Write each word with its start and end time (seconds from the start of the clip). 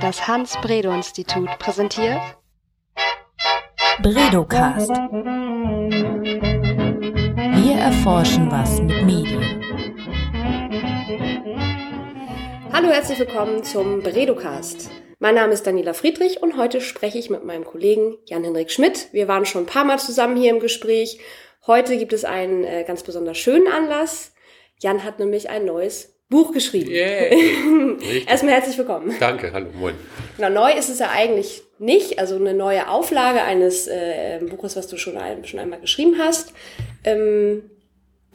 Das 0.00 0.28
Hans-Bredow-Institut 0.28 1.48
präsentiert 1.58 2.20
Bredocast. 4.00 4.90
Wir 7.56 7.74
erforschen 7.74 8.48
was 8.48 8.80
mit 8.80 9.04
Medien. 9.04 9.60
Hallo, 12.72 12.90
herzlich 12.90 13.18
willkommen 13.18 13.64
zum 13.64 14.00
Bredocast. 14.02 14.88
Mein 15.18 15.34
Name 15.34 15.52
ist 15.52 15.66
Daniela 15.66 15.94
Friedrich 15.94 16.42
und 16.42 16.56
heute 16.56 16.80
spreche 16.80 17.18
ich 17.18 17.28
mit 17.28 17.44
meinem 17.44 17.64
Kollegen 17.64 18.18
Jan-Henrik 18.26 18.70
Schmidt. 18.70 19.08
Wir 19.12 19.26
waren 19.26 19.46
schon 19.46 19.64
ein 19.64 19.66
paar 19.66 19.84
Mal 19.84 19.98
zusammen 19.98 20.36
hier 20.36 20.50
im 20.50 20.60
Gespräch. 20.60 21.18
Heute 21.66 21.98
gibt 21.98 22.12
es 22.12 22.24
einen 22.24 22.62
äh, 22.62 22.84
ganz 22.86 23.02
besonders 23.02 23.36
schönen 23.36 23.66
Anlass. 23.66 24.32
Jan 24.80 25.02
hat 25.02 25.18
nämlich 25.18 25.50
ein 25.50 25.64
neues 25.64 26.17
Buch 26.30 26.52
geschrieben. 26.52 26.90
Yeah, 26.90 27.30
Erstmal 28.26 28.54
herzlich 28.54 28.76
willkommen. 28.76 29.14
Danke, 29.18 29.50
hallo, 29.52 29.68
moin. 29.78 29.94
Genau, 30.36 30.50
neu 30.50 30.72
ist 30.72 30.90
es 30.90 30.98
ja 30.98 31.10
eigentlich 31.10 31.62
nicht, 31.78 32.18
also 32.18 32.36
eine 32.36 32.52
neue 32.52 32.88
Auflage 32.88 33.42
eines 33.42 33.86
äh, 33.86 34.38
Buches, 34.40 34.76
was 34.76 34.88
du 34.88 34.98
schon, 34.98 35.16
ein, 35.16 35.44
schon 35.46 35.58
einmal 35.58 35.80
geschrieben 35.80 36.16
hast. 36.18 36.52
Ähm, 37.04 37.62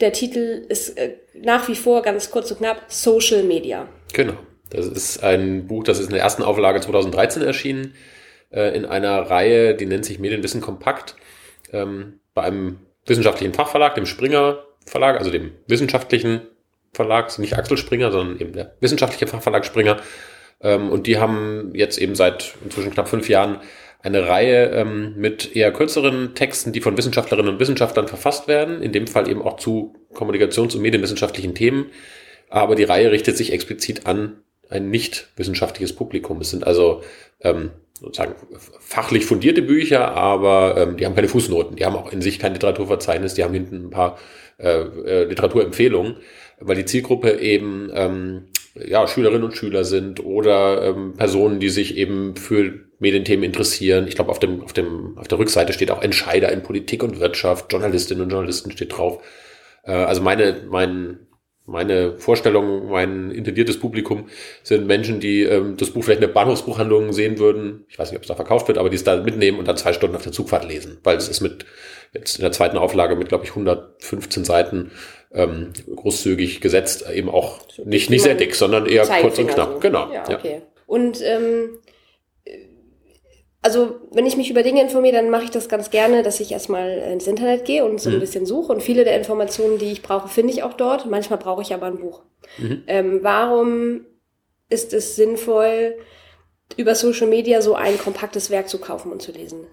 der 0.00 0.12
Titel 0.12 0.64
ist 0.68 0.98
äh, 0.98 1.18
nach 1.34 1.68
wie 1.68 1.76
vor 1.76 2.02
ganz 2.02 2.32
kurz 2.32 2.50
und 2.50 2.58
knapp 2.58 2.82
Social 2.88 3.44
Media. 3.44 3.88
Genau. 4.12 4.34
Das 4.70 4.88
ist 4.88 5.22
ein 5.22 5.68
Buch, 5.68 5.84
das 5.84 6.00
ist 6.00 6.06
in 6.06 6.14
der 6.14 6.22
ersten 6.22 6.42
Auflage 6.42 6.80
2013 6.80 7.42
erschienen, 7.42 7.94
äh, 8.50 8.76
in 8.76 8.86
einer 8.86 9.30
Reihe, 9.30 9.76
die 9.76 9.86
nennt 9.86 10.04
sich 10.04 10.18
Medienwissen 10.18 10.60
kompakt, 10.60 11.14
ähm, 11.72 12.18
bei 12.34 12.42
einem 12.42 12.80
wissenschaftlichen 13.06 13.54
Fachverlag, 13.54 13.94
dem 13.94 14.06
Springer 14.06 14.64
Verlag, 14.84 15.16
also 15.16 15.30
dem 15.30 15.52
wissenschaftlichen 15.68 16.42
Verlag, 16.94 17.38
nicht 17.38 17.56
Axel 17.56 17.76
Springer, 17.76 18.10
sondern 18.10 18.40
eben 18.40 18.52
der 18.52 18.74
wissenschaftliche 18.80 19.26
Fachverlag 19.26 19.64
Springer. 19.64 19.98
Ähm, 20.60 20.90
und 20.90 21.06
die 21.06 21.18
haben 21.18 21.72
jetzt 21.74 21.98
eben 21.98 22.14
seit 22.14 22.54
inzwischen 22.64 22.92
knapp 22.92 23.08
fünf 23.08 23.28
Jahren 23.28 23.60
eine 24.02 24.28
Reihe 24.28 24.70
ähm, 24.70 25.14
mit 25.16 25.56
eher 25.56 25.72
kürzeren 25.72 26.34
Texten, 26.34 26.72
die 26.72 26.80
von 26.80 26.96
Wissenschaftlerinnen 26.96 27.54
und 27.54 27.60
Wissenschaftlern 27.60 28.06
verfasst 28.06 28.48
werden, 28.48 28.82
in 28.82 28.92
dem 28.92 29.06
Fall 29.06 29.28
eben 29.28 29.42
auch 29.42 29.56
zu 29.56 29.94
kommunikations- 30.12 30.74
und 30.74 30.82
medienwissenschaftlichen 30.82 31.54
Themen. 31.54 31.86
Aber 32.50 32.74
die 32.74 32.84
Reihe 32.84 33.10
richtet 33.10 33.36
sich 33.36 33.52
explizit 33.52 34.06
an 34.06 34.42
ein 34.68 34.90
nicht 34.90 35.28
wissenschaftliches 35.36 35.94
Publikum. 35.94 36.40
Es 36.40 36.50
sind 36.50 36.66
also 36.66 37.02
ähm, 37.40 37.70
sozusagen 38.00 38.34
fachlich 38.80 39.24
fundierte 39.24 39.62
Bücher, 39.62 40.14
aber 40.14 40.76
ähm, 40.76 40.96
die 40.96 41.06
haben 41.06 41.14
keine 41.14 41.28
Fußnoten, 41.28 41.76
die 41.76 41.84
haben 41.84 41.96
auch 41.96 42.12
in 42.12 42.20
sich 42.20 42.38
kein 42.38 42.52
Literaturverzeichnis, 42.52 43.34
die 43.34 43.44
haben 43.44 43.54
hinten 43.54 43.86
ein 43.86 43.90
paar 43.90 44.18
äh, 44.58 44.80
äh, 44.80 45.24
Literaturempfehlungen, 45.24 46.16
weil 46.66 46.76
die 46.76 46.84
Zielgruppe 46.84 47.38
eben 47.40 47.90
ähm, 47.94 48.44
ja, 48.74 49.06
Schülerinnen 49.06 49.44
und 49.44 49.56
Schüler 49.56 49.84
sind 49.84 50.24
oder 50.24 50.82
ähm, 50.82 51.14
Personen, 51.16 51.60
die 51.60 51.68
sich 51.68 51.96
eben 51.96 52.36
für 52.36 52.72
Medienthemen 52.98 53.44
interessieren. 53.44 54.08
Ich 54.08 54.16
glaube, 54.16 54.30
auf 54.30 54.38
dem, 54.38 54.62
auf 54.62 54.72
dem, 54.72 55.16
auf 55.18 55.28
der 55.28 55.38
Rückseite 55.38 55.72
steht 55.72 55.90
auch 55.90 56.02
Entscheider 56.02 56.50
in 56.50 56.62
Politik 56.62 57.02
und 57.02 57.20
Wirtschaft, 57.20 57.72
Journalistinnen 57.72 58.24
und 58.24 58.30
Journalisten 58.30 58.70
steht 58.72 58.96
drauf. 58.96 59.22
Äh, 59.84 59.92
also 59.92 60.22
meine, 60.22 60.62
mein, 60.68 61.18
meine 61.66 62.18
Vorstellung, 62.18 62.90
mein 62.90 63.30
intendiertes 63.30 63.78
Publikum 63.78 64.28
sind 64.62 64.86
Menschen, 64.86 65.20
die 65.20 65.42
ähm, 65.42 65.76
das 65.76 65.90
Buch 65.90 66.04
vielleicht 66.04 66.20
in 66.20 66.28
der 66.28 66.34
Bahnhofsbuchhandlung 66.34 67.12
sehen 67.12 67.38
würden. 67.38 67.84
Ich 67.88 67.98
weiß 67.98 68.10
nicht, 68.10 68.18
ob 68.18 68.22
es 68.22 68.28
da 68.28 68.34
verkauft 68.34 68.68
wird, 68.68 68.78
aber 68.78 68.90
die 68.90 68.96
es 68.96 69.04
da 69.04 69.22
mitnehmen 69.22 69.58
und 69.58 69.68
dann 69.68 69.76
zwei 69.76 69.92
Stunden 69.92 70.16
auf 70.16 70.22
der 70.22 70.32
Zugfahrt 70.32 70.68
lesen, 70.68 70.98
weil 71.04 71.16
es 71.16 71.28
ist 71.28 71.40
mit 71.40 71.64
jetzt 72.12 72.38
in 72.38 72.42
der 72.42 72.52
zweiten 72.52 72.78
Auflage 72.78 73.16
mit, 73.16 73.28
glaube 73.28 73.44
ich, 73.44 73.50
115 73.50 74.44
Seiten 74.44 74.92
ähm, 75.34 75.72
großzügig 75.94 76.60
gesetzt, 76.60 77.04
eben 77.12 77.28
auch 77.28 77.60
nicht, 77.84 78.08
nicht 78.08 78.22
sehr 78.22 78.34
dick, 78.34 78.54
sondern 78.54 78.86
eher 78.86 79.06
kurz 79.20 79.38
und 79.38 79.48
knapp. 79.48 79.74
So. 79.74 79.80
Genau. 79.80 80.12
Ja, 80.12 80.24
okay. 80.28 80.52
Ja. 80.56 80.62
Und 80.86 81.20
ähm, 81.22 81.78
also 83.64 83.96
wenn 84.12 84.26
ich 84.26 84.36
mich 84.36 84.50
über 84.50 84.62
Dinge 84.62 84.82
informiere, 84.82 85.16
dann 85.16 85.30
mache 85.30 85.44
ich 85.44 85.50
das 85.50 85.68
ganz 85.68 85.90
gerne, 85.90 86.22
dass 86.22 86.38
ich 86.38 86.52
erstmal 86.52 86.98
ins 87.12 87.26
Internet 87.26 87.64
gehe 87.64 87.84
und 87.84 88.00
so 88.00 88.10
ein 88.10 88.16
mhm. 88.16 88.20
bisschen 88.20 88.46
suche. 88.46 88.72
Und 88.72 88.82
viele 88.82 89.04
der 89.04 89.16
Informationen, 89.16 89.78
die 89.78 89.90
ich 89.90 90.02
brauche, 90.02 90.28
finde 90.28 90.52
ich 90.52 90.62
auch 90.62 90.74
dort. 90.74 91.06
Manchmal 91.06 91.38
brauche 91.38 91.62
ich 91.62 91.72
aber 91.72 91.86
ein 91.86 91.98
Buch. 91.98 92.22
Mhm. 92.58 92.82
Ähm, 92.86 93.18
warum 93.22 94.04
ist 94.68 94.92
es 94.92 95.16
sinnvoll, 95.16 95.96
über 96.76 96.94
Social 96.94 97.26
Media 97.26 97.62
so 97.62 97.74
ein 97.74 97.98
kompaktes 97.98 98.50
Werk 98.50 98.68
zu 98.68 98.78
kaufen 98.78 99.10
und 99.10 99.22
zu 99.22 99.32
lesen? 99.32 99.66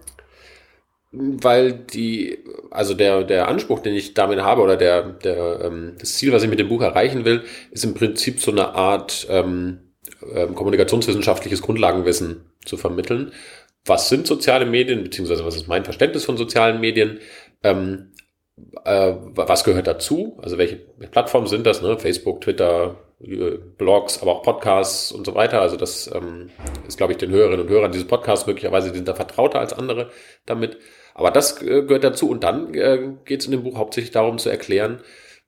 Weil 1.12 1.72
die, 1.72 2.38
also 2.70 2.94
der, 2.94 3.24
der 3.24 3.48
Anspruch, 3.48 3.80
den 3.80 3.94
ich 3.94 4.14
damit 4.14 4.40
habe, 4.40 4.62
oder 4.62 4.76
der, 4.76 5.02
der, 5.02 5.60
ähm, 5.64 5.94
das 5.98 6.14
Ziel, 6.14 6.32
was 6.32 6.42
ich 6.42 6.48
mit 6.48 6.58
dem 6.58 6.68
Buch 6.68 6.80
erreichen 6.80 7.24
will, 7.24 7.42
ist 7.70 7.84
im 7.84 7.92
Prinzip 7.94 8.40
so 8.40 8.50
eine 8.50 8.74
Art 8.74 9.26
ähm, 9.28 9.80
ähm, 10.34 10.54
kommunikationswissenschaftliches 10.54 11.60
Grundlagenwissen 11.60 12.46
zu 12.64 12.76
vermitteln 12.76 13.32
was 13.84 14.08
sind 14.08 14.26
soziale 14.26 14.66
Medien, 14.66 15.02
beziehungsweise 15.02 15.44
was 15.44 15.56
ist 15.56 15.68
mein 15.68 15.84
Verständnis 15.84 16.24
von 16.24 16.36
sozialen 16.36 16.80
Medien, 16.80 17.18
ähm, 17.62 18.12
äh, 18.84 19.14
was 19.34 19.64
gehört 19.64 19.86
dazu, 19.86 20.38
also 20.42 20.58
welche 20.58 20.76
Plattformen 20.76 21.46
sind 21.46 21.66
das, 21.66 21.82
ne? 21.82 21.98
Facebook, 21.98 22.42
Twitter, 22.42 22.96
äh, 23.20 23.58
Blogs, 23.78 24.22
aber 24.22 24.36
auch 24.36 24.42
Podcasts 24.42 25.10
und 25.10 25.26
so 25.26 25.34
weiter. 25.34 25.60
Also 25.60 25.76
das 25.76 26.10
ähm, 26.14 26.50
ist, 26.86 26.98
glaube 26.98 27.12
ich, 27.12 27.18
den 27.18 27.30
Hörerinnen 27.30 27.60
und 27.60 27.70
Hörern 27.70 27.92
dieses 27.92 28.06
Podcasts 28.06 28.46
möglicherweise 28.46 28.90
die 28.90 28.96
sind 28.96 29.08
da 29.08 29.14
vertrauter 29.14 29.58
als 29.58 29.72
andere 29.72 30.10
damit. 30.46 30.78
Aber 31.14 31.30
das 31.30 31.60
äh, 31.62 31.82
gehört 31.82 32.04
dazu 32.04 32.28
und 32.28 32.44
dann 32.44 32.74
äh, 32.74 33.14
geht 33.24 33.40
es 33.40 33.46
in 33.46 33.52
dem 33.52 33.62
Buch 33.62 33.76
hauptsächlich 33.76 34.12
darum 34.12 34.38
zu 34.38 34.48
erklären, 34.48 35.00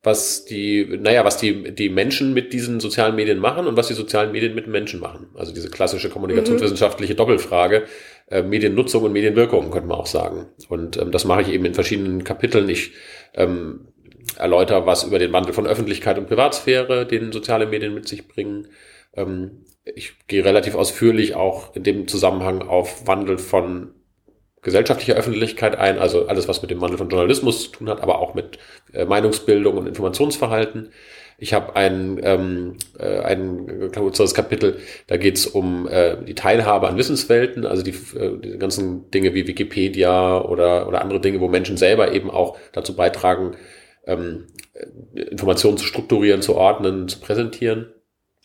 was 0.03 0.45
die, 0.45 0.85
naja, 1.01 1.25
was 1.25 1.39
die, 1.39 1.75
die 1.75 1.89
Menschen 1.89 2.35
mit 2.35 2.53
diesen 2.53 2.79
sozialen 2.79 3.17
Medien 3.17 3.39
machen 3.39 3.67
und 3.67 3.77
was 3.77 3.89
die 3.89 3.95
sozialen 3.95 4.33
Medien 4.33 4.55
mit 4.55 4.67
Menschen 4.67 5.01
machen. 5.01 5.29
Also 5.35 5.53
diese 5.53 5.71
klassische 5.71 6.11
kommunikationswissenschaftliche 6.11 7.15
Doppelfrage, 7.15 7.85
äh, 8.29 8.43
Mediennutzung 8.43 9.03
und 9.03 9.13
Medienwirkung, 9.13 9.71
könnte 9.71 9.89
man 9.89 9.99
auch 9.99 10.07
sagen. 10.07 10.47
Und 10.69 10.99
ähm, 10.99 11.11
das 11.11 11.25
mache 11.25 11.43
ich 11.43 11.49
eben 11.49 11.65
in 11.65 11.75
verschiedenen 11.75 12.23
Kapiteln. 12.23 12.69
Ich 12.69 12.93
ähm, 13.33 13.89
erläutere 14.37 14.87
was 14.87 15.05
über 15.05 15.19
den 15.19 15.33
Wandel 15.33 15.55
von 15.55 15.67
Öffentlichkeit 15.67 16.19
und 16.19 16.29
Privatsphäre, 16.29 17.07
den 17.07 17.33
soziale 17.33 17.67
Medien 17.67 17.95
mit 17.95 18.07
sich 18.07 18.29
bringen. 18.29 18.69
Ähm, 19.15 19.65
ich 19.85 20.15
gehe 20.27 20.45
relativ 20.45 20.75
ausführlich 20.75 21.35
auch 21.35 21.75
in 21.75 21.83
dem 21.83 22.09
Zusammenhang 22.09 22.63
auf 22.63 23.07
Wandel 23.07 23.39
von 23.39 23.95
gesellschaftlicher 24.65 25.15
Öffentlichkeit 25.15 25.79
ein, 25.79 25.99
also 25.99 26.27
alles, 26.27 26.49
was 26.49 26.63
mit 26.63 26.71
dem 26.71 26.81
Wandel 26.81 26.99
von 26.99 27.09
Journalismus 27.09 27.65
zu 27.65 27.71
tun 27.71 27.89
hat, 27.89 28.03
aber 28.03 28.19
auch 28.19 28.35
mit 28.35 28.59
äh, 28.93 29.05
Meinungsbildung 29.05 29.77
und 29.77 29.87
Informationsverhalten. 29.87 30.89
Ich 31.39 31.53
habe 31.53 31.77
ein, 31.77 32.21
ähm, 32.23 32.77
äh, 32.99 33.19
ein 33.21 33.91
kürzeres 33.93 34.35
Kapitel, 34.35 34.79
da 35.07 35.17
geht 35.17 35.37
es 35.37 35.47
um 35.47 35.87
äh, 35.89 36.17
die 36.25 36.35
Teilhabe 36.35 36.89
an 36.89 36.97
Wissenswelten, 36.97 37.67
also 37.67 37.83
die, 37.83 37.91
äh, 37.91 38.39
die 38.39 38.59
ganzen 38.59 39.11
Dinge 39.11 39.35
wie 39.35 39.47
Wikipedia 39.47 40.41
oder, 40.41 40.89
oder 40.89 41.03
andere 41.03 41.21
Dinge, 41.21 41.41
wo 41.41 41.49
Menschen 41.49 41.77
selber 41.77 42.13
eben 42.13 42.31
auch 42.31 42.57
dazu 42.73 42.97
beitragen, 42.97 43.57
ähm, 44.07 44.47
Informationen 45.15 45.77
zu 45.77 45.85
strukturieren, 45.85 46.43
zu 46.43 46.55
ordnen, 46.55 47.09
zu 47.09 47.21
präsentieren. 47.21 47.93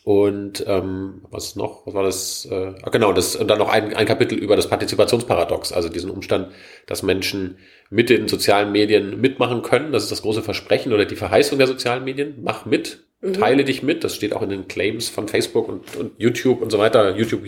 Und 0.02 0.64
ähm, 0.66 1.22
was 1.30 1.56
noch? 1.56 1.86
Was 1.86 1.94
war 1.94 2.02
das? 2.02 2.48
Äh, 2.50 2.72
ah, 2.82 2.88
genau, 2.90 3.12
das 3.12 3.36
und 3.36 3.48
dann 3.48 3.58
noch 3.58 3.68
ein, 3.68 3.94
ein 3.94 4.06
Kapitel 4.06 4.38
über 4.38 4.56
das 4.56 4.68
Partizipationsparadox, 4.68 5.72
also 5.72 5.90
diesen 5.90 6.10
Umstand, 6.10 6.52
dass 6.86 7.02
Menschen 7.02 7.58
mit 7.90 8.08
den 8.08 8.26
sozialen 8.26 8.72
Medien 8.72 9.20
mitmachen 9.20 9.60
können. 9.60 9.92
Das 9.92 10.04
ist 10.04 10.12
das 10.12 10.22
große 10.22 10.42
Versprechen 10.42 10.94
oder 10.94 11.04
die 11.04 11.16
Verheißung 11.16 11.58
der 11.58 11.66
sozialen 11.66 12.04
Medien. 12.04 12.38
Mach 12.42 12.64
mit, 12.64 13.04
mhm. 13.20 13.34
teile 13.34 13.64
dich 13.64 13.82
mit. 13.82 14.02
Das 14.02 14.14
steht 14.14 14.32
auch 14.32 14.40
in 14.40 14.48
den 14.48 14.68
Claims 14.68 15.10
von 15.10 15.28
Facebook 15.28 15.68
und, 15.68 15.96
und 15.96 16.12
YouTube 16.16 16.62
und 16.62 16.70
so 16.70 16.78
weiter. 16.78 17.14
YouTube 17.14 17.42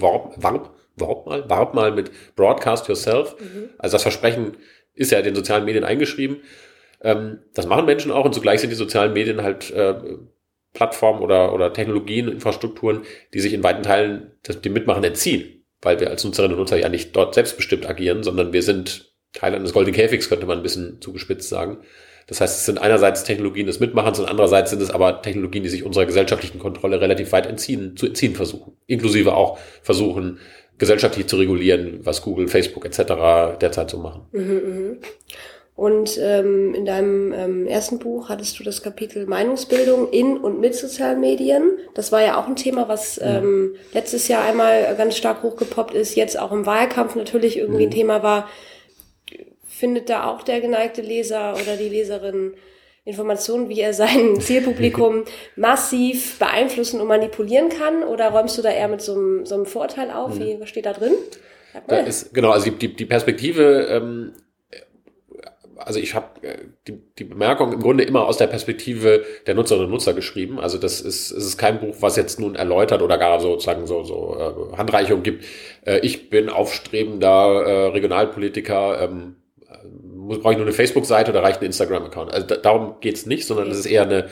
warb, 0.00 0.40
warb, 0.40 0.74
warb 0.94 1.26
mal, 1.26 1.50
warb 1.50 1.74
mal 1.74 1.90
mit 1.90 2.12
Broadcast 2.36 2.86
Yourself. 2.86 3.34
Mhm. 3.40 3.70
Also 3.78 3.96
das 3.96 4.02
Versprechen 4.02 4.56
ist 4.94 5.10
ja 5.10 5.18
in 5.18 5.24
den 5.24 5.34
sozialen 5.34 5.64
Medien 5.64 5.82
eingeschrieben. 5.82 6.36
Ähm, 7.00 7.40
das 7.52 7.66
machen 7.66 7.84
Menschen 7.84 8.12
auch 8.12 8.24
und 8.24 8.32
zugleich 8.32 8.60
sind 8.60 8.70
die 8.70 8.76
sozialen 8.76 9.12
Medien 9.12 9.42
halt 9.42 9.72
äh, 9.72 9.94
Plattformen 10.76 11.22
oder, 11.22 11.54
oder 11.54 11.72
Technologien, 11.72 12.28
Infrastrukturen, 12.28 13.02
die 13.32 13.40
sich 13.40 13.54
in 13.54 13.64
weiten 13.64 13.82
Teilen 13.82 14.32
dem 14.46 14.72
Mitmachen 14.74 15.02
entziehen, 15.02 15.64
weil 15.80 15.98
wir 16.00 16.10
als 16.10 16.22
Nutzerinnen 16.22 16.54
und 16.54 16.60
Nutzer 16.60 16.78
ja 16.78 16.90
nicht 16.90 17.16
dort 17.16 17.34
selbstbestimmt 17.34 17.88
agieren, 17.88 18.22
sondern 18.22 18.52
wir 18.52 18.62
sind 18.62 19.14
Teil 19.32 19.54
eines 19.54 19.72
goldenen 19.72 19.96
Käfigs, 19.96 20.28
könnte 20.28 20.46
man 20.46 20.58
ein 20.58 20.62
bisschen 20.62 21.00
zugespitzt 21.00 21.48
sagen. 21.48 21.78
Das 22.26 22.40
heißt, 22.40 22.58
es 22.58 22.66
sind 22.66 22.78
einerseits 22.78 23.24
Technologien 23.24 23.66
des 23.66 23.80
Mitmachens 23.80 24.18
und 24.18 24.26
andererseits 24.26 24.70
sind 24.70 24.82
es 24.82 24.90
aber 24.90 25.22
Technologien, 25.22 25.62
die 25.62 25.68
sich 25.70 25.84
unserer 25.84 26.06
gesellschaftlichen 26.06 26.58
Kontrolle 26.58 27.00
relativ 27.00 27.32
weit 27.32 27.46
entziehen, 27.46 27.96
zu 27.96 28.06
entziehen 28.06 28.34
versuchen. 28.34 28.76
Inklusive 28.86 29.34
auch 29.34 29.58
versuchen, 29.82 30.40
gesellschaftlich 30.76 31.26
zu 31.26 31.36
regulieren, 31.36 32.00
was 32.04 32.22
Google, 32.22 32.48
Facebook 32.48 32.84
etc. 32.84 33.58
derzeit 33.60 33.90
so 33.90 33.98
machen. 33.98 34.26
Mhm, 34.32 34.40
mh. 34.42 34.96
Und 35.76 36.18
ähm, 36.22 36.74
in 36.74 36.86
deinem 36.86 37.34
ähm, 37.34 37.66
ersten 37.66 37.98
Buch 37.98 38.30
hattest 38.30 38.58
du 38.58 38.64
das 38.64 38.82
Kapitel 38.82 39.26
Meinungsbildung 39.26 40.10
in 40.10 40.38
und 40.38 40.58
mit 40.58 40.74
sozialen 40.74 41.20
Medien. 41.20 41.78
Das 41.92 42.12
war 42.12 42.22
ja 42.22 42.40
auch 42.40 42.46
ein 42.46 42.56
Thema, 42.56 42.88
was 42.88 43.20
ähm, 43.22 43.74
letztes 43.92 44.26
Jahr 44.26 44.42
einmal 44.44 44.94
ganz 44.96 45.18
stark 45.18 45.42
hochgepoppt 45.42 45.92
ist, 45.92 46.14
jetzt 46.16 46.38
auch 46.38 46.50
im 46.50 46.64
Wahlkampf 46.64 47.14
natürlich 47.14 47.58
irgendwie 47.58 47.84
mhm. 47.84 47.90
ein 47.90 47.94
Thema 47.94 48.22
war. 48.22 48.48
Findet 49.66 50.08
da 50.08 50.30
auch 50.30 50.42
der 50.42 50.62
geneigte 50.62 51.02
Leser 51.02 51.52
oder 51.52 51.76
die 51.76 51.90
Leserin 51.90 52.54
Informationen, 53.04 53.68
wie 53.68 53.80
er 53.80 53.92
sein 53.92 54.40
Zielpublikum 54.40 55.24
massiv 55.56 56.38
beeinflussen 56.38 57.02
und 57.02 57.06
manipulieren 57.06 57.68
kann? 57.68 58.02
Oder 58.02 58.30
räumst 58.30 58.56
du 58.56 58.62
da 58.62 58.70
eher 58.70 58.88
mit 58.88 59.02
so 59.02 59.12
einem, 59.12 59.44
so 59.44 59.54
einem 59.54 59.66
Vorteil 59.66 60.10
auf? 60.10 60.36
Mhm. 60.36 60.40
Wie, 60.40 60.56
was 60.60 60.70
steht 60.70 60.86
da 60.86 60.94
drin? 60.94 61.12
Da 61.86 61.98
ist, 61.98 62.32
genau, 62.32 62.52
also 62.52 62.70
die, 62.70 62.96
die 62.96 63.04
Perspektive, 63.04 63.88
ähm, 63.90 64.32
also 65.76 65.98
ich 66.00 66.14
habe 66.14 66.42
äh, 66.42 66.56
die, 66.86 66.98
die 67.18 67.24
Bemerkung 67.24 67.72
im 67.72 67.80
Grunde 67.80 68.04
immer 68.04 68.26
aus 68.26 68.38
der 68.38 68.46
Perspektive 68.46 69.24
der 69.46 69.54
Nutzerinnen 69.54 69.86
und 69.86 69.92
Nutzer 69.92 70.14
geschrieben. 70.14 70.58
Also 70.58 70.78
das 70.78 71.00
ist, 71.00 71.30
es 71.30 71.44
ist 71.44 71.58
kein 71.58 71.80
Buch, 71.80 71.96
was 72.00 72.16
jetzt 72.16 72.40
nun 72.40 72.54
erläutert 72.54 73.02
oder 73.02 73.18
gar 73.18 73.40
sozusagen 73.40 73.86
so, 73.86 74.02
so 74.02 74.36
äh, 74.72 74.76
Handreichung 74.76 75.22
gibt. 75.22 75.44
Äh, 75.84 75.98
ich 76.00 76.30
bin 76.30 76.48
aufstrebender 76.48 77.64
äh, 77.66 77.86
Regionalpolitiker, 77.88 79.02
ähm, 79.02 79.36
muss, 80.26 80.40
brauche 80.40 80.52
ich 80.52 80.58
nur 80.58 80.66
eine 80.66 80.74
Facebook-Seite 80.74 81.30
oder 81.30 81.42
reicht 81.42 81.60
ein 81.60 81.66
Instagram-Account? 81.66 82.32
Also 82.32 82.46
da, 82.46 82.56
darum 82.56 82.96
geht's 83.00 83.26
nicht, 83.26 83.46
sondern 83.46 83.70
es 83.70 83.78
ist 83.78 83.86
eher 83.86 84.02
eine, 84.02 84.28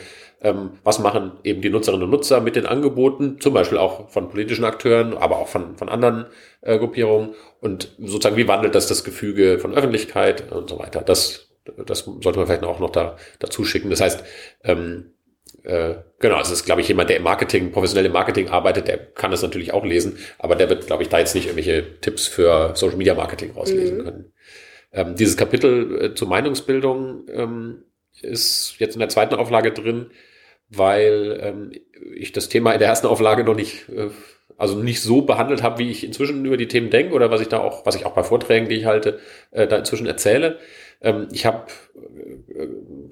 was 0.83 0.99
machen 0.99 1.33
eben 1.43 1.63
die 1.63 1.71
Nutzerinnen 1.71 2.05
und 2.05 2.11
Nutzer 2.11 2.41
mit 2.41 2.57
den 2.57 2.67
Angeboten, 2.67 3.41
zum 3.41 3.55
Beispiel 3.55 3.79
auch 3.79 4.11
von 4.11 4.29
politischen 4.29 4.65
Akteuren, 4.65 5.17
aber 5.17 5.39
auch 5.39 5.49
von, 5.49 5.77
von 5.77 5.89
anderen 5.89 6.27
äh, 6.61 6.79
Gruppierungen 6.79 7.35
und 7.61 7.95
sozusagen, 7.99 8.37
wie 8.37 8.49
wandelt 8.49 8.75
das 8.75 8.87
das 8.87 9.05
Gefüge 9.05 9.59
von 9.59 9.75
Öffentlichkeit 9.75 10.53
und 10.53 10.69
so 10.69 10.79
weiter. 10.79 11.01
Das, 11.01 11.49
das 11.87 12.01
sollte 12.01 12.39
man 12.39 12.47
vielleicht 12.47 12.65
auch 12.65 12.79
noch 12.79 12.91
da, 12.91 13.17
dazu 13.39 13.65
schicken. 13.65 13.91
Das 13.91 14.01
heißt, 14.01 14.23
ähm, 14.65 15.15
äh, 15.63 15.95
genau, 16.19 16.41
es 16.41 16.51
ist, 16.51 16.67
glaube 16.67 16.83
ich, 16.83 16.89
jemand, 16.89 17.09
der 17.09 17.17
im 17.17 17.23
Marketing, 17.23 17.73
professionell 17.73 18.07
im 18.07 18.13
Marketing 18.13 18.49
arbeitet, 18.49 18.87
der 18.89 18.99
kann 18.99 19.31
das 19.31 19.43
natürlich 19.43 19.73
auch 19.73 19.85
lesen, 19.85 20.19
aber 20.39 20.57
der 20.57 20.69
wird, 20.69 20.87
glaube 20.87 21.03
ich, 21.03 21.09
da 21.09 21.19
jetzt 21.19 21.35
nicht 21.35 21.47
irgendwelche 21.47 22.01
Tipps 22.01 22.27
für 22.27 22.73
Social 22.75 22.99
Media 22.99 23.15
Marketing 23.15 23.53
rauslesen 23.53 23.99
mhm. 23.99 24.05
können. 24.05 24.33
Ähm, 24.93 25.15
dieses 25.17 25.37
Kapitel 25.39 26.03
äh, 26.03 26.15
zur 26.15 26.29
Meinungsbildung 26.29 27.27
ähm, 27.33 27.85
ist 28.21 28.77
jetzt 28.79 28.95
in 28.95 29.01
der 29.01 29.09
zweiten 29.09 29.35
Auflage 29.35 29.73
drin, 29.73 30.11
weil 30.79 31.39
ähm, 31.41 31.73
ich 32.15 32.33
das 32.33 32.49
Thema 32.49 32.73
in 32.73 32.79
der 32.79 32.89
ersten 32.89 33.07
Auflage 33.07 33.45
noch 33.45 33.55
nicht, 33.55 33.89
äh, 33.89 34.11
also 34.57 34.77
nicht 34.77 35.03
so 35.03 35.23
behandelt 35.23 35.63
habe, 35.63 35.79
wie 35.79 35.91
ich 35.91 36.05
inzwischen 36.05 36.45
über 36.45 36.57
die 36.57 36.69
Themen 36.69 36.91
denke 36.91 37.15
oder 37.15 37.31
was 37.31 37.41
ich 37.41 37.49
da 37.49 37.59
auch, 37.59 37.87
was 37.87 37.97
ich 37.97 38.07
auch 38.07 38.15
bei 38.15 38.23
Vorträgen, 38.23 38.69
die 38.69 38.77
ich 38.77 38.85
halte, 38.87 39.19
äh, 39.51 39.67
da 39.67 39.77
inzwischen 39.77 40.07
erzähle. 40.07 40.59
Ähm, 41.01 41.29
ich 41.33 41.47
habe, 41.47 41.67
äh, 42.55 42.67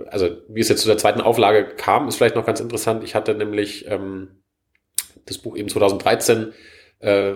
also 0.08 0.28
wie 0.48 0.60
es 0.60 0.68
jetzt 0.68 0.82
zu 0.82 0.88
der 0.88 0.98
zweiten 0.98 1.20
Auflage 1.20 1.64
kam, 1.76 2.08
ist 2.08 2.16
vielleicht 2.16 2.36
noch 2.36 2.46
ganz 2.46 2.60
interessant. 2.60 3.04
Ich 3.04 3.14
hatte 3.14 3.34
nämlich 3.34 3.86
ähm, 3.88 4.42
das 5.26 5.38
Buch 5.38 5.56
eben 5.56 5.68
2013 5.68 6.52
äh, 7.00 7.34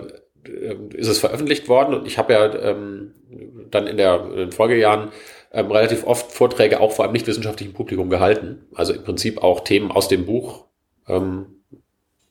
ähm, 0.49 0.91
ist 0.95 1.09
es 1.09 1.19
veröffentlicht 1.19 1.69
worden 1.69 1.95
und 1.95 2.07
ich 2.07 2.19
habe 2.19 2.33
ja 2.33 2.55
ähm, 2.55 3.15
dann 3.71 3.87
in, 3.87 3.97
der, 3.97 4.25
in 4.31 4.37
den 4.37 4.53
Folgejahren 4.53 5.11
ähm, 5.53 5.71
relativ 5.71 6.05
oft 6.05 6.33
Vorträge 6.33 6.81
auch 6.81 6.93
vor 6.93 7.05
einem 7.05 7.13
nicht 7.13 7.27
wissenschaftlichen 7.27 7.73
Publikum 7.73 8.11
gehalten. 8.11 8.67
Also 8.75 8.93
im 8.93 9.05
Prinzip 9.05 9.43
auch 9.43 9.61
Themen 9.61 9.91
aus 9.91 10.09
dem 10.09 10.27
Buch 10.27 10.67
ähm, 11.09 11.47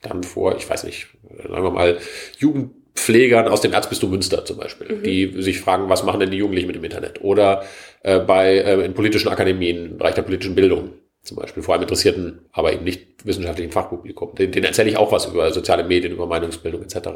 dann 0.01 0.23
vor, 0.23 0.55
ich 0.55 0.69
weiß 0.69 0.83
nicht, 0.83 1.07
sagen 1.47 1.63
wir 1.63 1.71
mal, 1.71 1.97
Jugendpflegern 2.37 3.47
aus 3.47 3.61
dem 3.61 3.73
Erzbistum 3.73 4.11
Münster 4.11 4.45
zum 4.45 4.57
Beispiel, 4.57 4.97
mhm. 4.97 5.03
die 5.03 5.41
sich 5.41 5.59
fragen, 5.59 5.89
was 5.89 6.03
machen 6.03 6.19
denn 6.19 6.31
die 6.31 6.37
Jugendlichen 6.37 6.67
mit 6.67 6.75
dem 6.75 6.83
Internet? 6.83 7.21
Oder 7.21 7.63
äh, 8.03 8.19
bei 8.19 8.57
äh, 8.57 8.85
in 8.85 8.93
politischen 8.93 9.29
Akademien, 9.29 9.91
im 9.91 9.97
Bereich 9.97 10.15
der 10.15 10.21
politischen 10.21 10.55
Bildung 10.55 10.91
zum 11.23 11.37
Beispiel, 11.37 11.63
vor 11.63 11.73
allem 11.73 11.81
interessierten, 11.81 12.41
aber 12.51 12.71
eben 12.71 12.83
nicht 12.83 13.25
wissenschaftlichen 13.25 13.71
Fachpublikum. 13.71 14.35
Den, 14.35 14.51
den 14.51 14.63
erzähle 14.63 14.89
ich 14.89 14.97
auch 14.97 15.11
was 15.11 15.25
über 15.25 15.51
soziale 15.51 15.83
Medien, 15.83 16.13
über 16.13 16.27
Meinungsbildung 16.27 16.83
etc. 16.83 17.09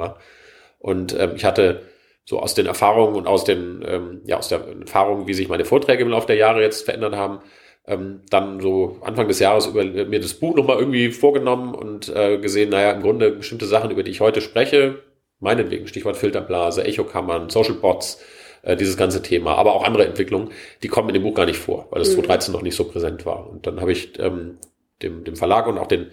Und 0.80 1.16
ähm, 1.20 1.34
ich 1.36 1.46
hatte 1.46 1.84
so 2.30 2.40
aus 2.40 2.54
den 2.54 2.68
Erfahrungen 2.68 3.16
und 3.16 3.26
aus 3.26 3.44
den, 3.44 3.84
ähm, 3.84 4.22
ja, 4.24 4.38
aus 4.38 4.50
der 4.50 4.62
Erfahrung, 4.82 5.26
wie 5.26 5.34
sich 5.34 5.50
meine 5.50 5.66
Vorträge 5.66 6.04
im 6.04 6.10
Laufe 6.10 6.28
der 6.28 6.36
Jahre 6.36 6.62
jetzt 6.62 6.86
verändert 6.86 7.16
haben, 7.16 7.40
ähm, 7.88 8.22
dann 8.30 8.60
so 8.60 8.98
Anfang 9.02 9.28
des 9.28 9.40
Jahres 9.40 9.66
über 9.66 9.84
mir 9.84 10.20
das 10.20 10.36
Buch 10.36 10.56
nochmal 10.56 10.78
irgendwie 10.78 11.10
vorgenommen 11.10 11.74
und 11.74 12.08
äh, 12.16 12.38
gesehen, 12.38 12.70
naja, 12.70 12.92
im 12.92 13.02
Grunde 13.02 13.32
bestimmte 13.32 13.66
Sachen, 13.66 13.90
über 13.90 14.04
die 14.04 14.12
ich 14.12 14.22
heute 14.22 14.42
spreche, 14.42 15.00
meinetwegen, 15.40 15.88
Stichwort 15.88 16.18
Filterblase, 16.18 16.84
Echokammern, 16.84 17.50
Social 17.50 17.74
Bots, 17.74 18.22
äh, 18.62 18.76
dieses 18.76 18.96
ganze 18.96 19.24
Thema, 19.24 19.56
aber 19.56 19.74
auch 19.74 19.84
andere 19.84 20.06
Entwicklungen, 20.06 20.52
die 20.84 20.88
kommen 20.88 21.10
in 21.10 21.16
dem 21.16 21.24
Buch 21.24 21.34
gar 21.34 21.48
nicht 21.48 21.58
vor, 21.58 21.88
weil 21.90 21.98
das 21.98 22.10
mhm. 22.10 22.26
2013 22.26 22.54
noch 22.54 22.62
nicht 22.62 22.76
so 22.76 22.84
präsent 22.84 23.26
war. 23.26 23.50
Und 23.50 23.66
dann 23.66 23.82
habe 23.82 23.92
ich 23.92 24.20
ähm, 24.20 24.60
dem, 25.02 25.24
dem 25.24 25.36
Verlag 25.36 25.66
und 25.66 25.80
auch 25.80 25.88
den 25.88 26.12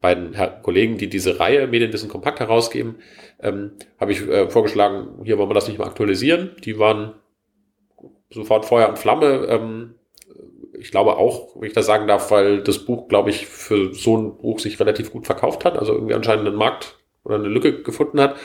beiden 0.00 0.36
Kollegen, 0.62 0.96
die 0.96 1.08
diese 1.08 1.40
Reihe 1.40 1.66
Medienwissen 1.66 2.08
kompakt 2.08 2.40
herausgeben, 2.40 2.96
ähm, 3.40 3.72
habe 3.98 4.12
ich 4.12 4.20
äh, 4.28 4.48
vorgeschlagen, 4.48 5.24
hier 5.24 5.38
wollen 5.38 5.50
wir 5.50 5.54
das 5.54 5.68
nicht 5.68 5.78
mal 5.78 5.86
aktualisieren. 5.86 6.52
Die 6.64 6.78
waren 6.78 7.14
sofort 8.30 8.64
Feuer 8.64 8.88
und 8.88 8.98
Flamme. 8.98 9.46
Ähm, 9.48 9.94
ich 10.78 10.90
glaube 10.90 11.16
auch, 11.16 11.56
wenn 11.56 11.68
ich 11.68 11.74
das 11.74 11.86
sagen 11.86 12.06
darf, 12.06 12.30
weil 12.30 12.62
das 12.62 12.78
Buch, 12.78 13.08
glaube 13.08 13.30
ich, 13.30 13.46
für 13.46 13.92
so 13.94 14.16
ein 14.16 14.38
Buch 14.38 14.60
sich 14.60 14.78
relativ 14.78 15.10
gut 15.10 15.26
verkauft 15.26 15.64
hat, 15.64 15.76
also 15.76 15.92
irgendwie 15.92 16.14
anscheinend 16.14 16.46
einen 16.46 16.56
Markt 16.56 16.98
oder 17.24 17.36
eine 17.36 17.48
Lücke 17.48 17.82
gefunden 17.82 18.20
hat 18.20 18.36